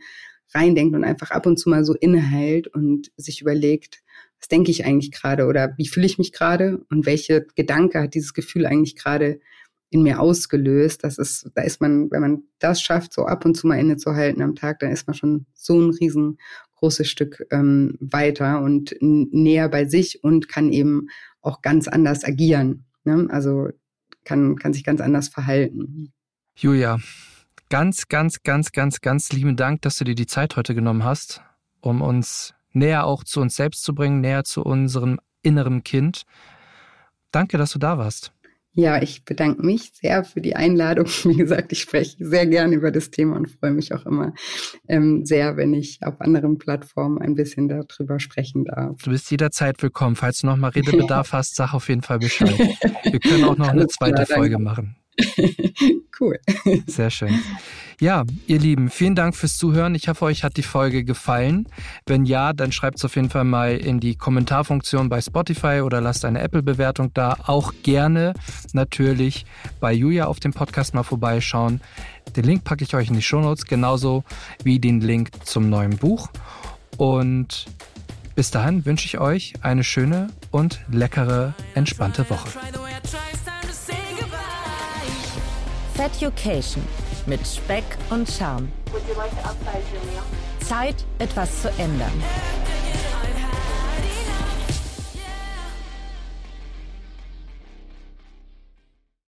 [0.53, 4.01] reindenkt und einfach ab und zu mal so innehält und sich überlegt,
[4.39, 8.13] was denke ich eigentlich gerade oder wie fühle ich mich gerade und welche Gedanke hat
[8.13, 9.41] dieses Gefühl eigentlich gerade
[9.89, 11.03] in mir ausgelöst.
[11.03, 14.41] Das ist, da ist man, wenn man das schafft, so ab und zu mal innezuhalten
[14.41, 19.85] am Tag, dann ist man schon so ein riesengroßes Stück ähm, weiter und näher bei
[19.85, 21.07] sich und kann eben
[21.41, 22.85] auch ganz anders agieren.
[23.03, 23.27] Ne?
[23.29, 23.69] Also
[24.25, 26.11] kann, kann sich ganz anders verhalten.
[26.55, 26.99] Julia,
[27.69, 31.41] ganz, ganz, ganz, ganz, ganz lieben Dank, dass du dir die Zeit heute genommen hast,
[31.81, 36.23] um uns näher auch zu uns selbst zu bringen, näher zu unserem inneren Kind.
[37.31, 38.33] Danke, dass du da warst.
[38.73, 41.05] Ja, ich bedanke mich sehr für die Einladung.
[41.23, 44.33] Wie gesagt, ich spreche sehr gerne über das Thema und freue mich auch immer
[44.87, 49.01] ähm, sehr, wenn ich auf anderen Plattformen ein bisschen darüber sprechen darf.
[49.03, 50.15] Du bist jederzeit willkommen.
[50.15, 52.57] Falls du noch mal Redebedarf hast, sag auf jeden Fall Bescheid.
[53.03, 54.95] Wir können auch noch eine zweite klar, Folge machen.
[56.19, 56.39] cool.
[56.87, 57.39] Sehr schön.
[58.01, 59.93] Ja, ihr Lieben, vielen Dank fürs Zuhören.
[59.93, 61.67] Ich hoffe, euch hat die Folge gefallen.
[62.05, 65.99] Wenn ja, dann schreibt es auf jeden Fall mal in die Kommentarfunktion bei Spotify oder
[65.99, 67.35] lasst eine Apple-Bewertung da.
[67.45, 68.35] Auch gerne
[68.71, 69.45] natürlich
[69.81, 71.81] bei Julia auf dem Podcast mal vorbeischauen.
[72.37, 74.23] Den Link packe ich euch in die Shownotes, genauso
[74.63, 76.29] wie den Link zum neuen Buch.
[76.95, 77.65] Und
[78.35, 82.47] bis dahin wünsche ich euch eine schöne und leckere, entspannte Woche.
[85.99, 86.81] Feducation
[87.25, 88.71] mit Speck und Charme.
[90.65, 92.23] Zeit, etwas zu ändern.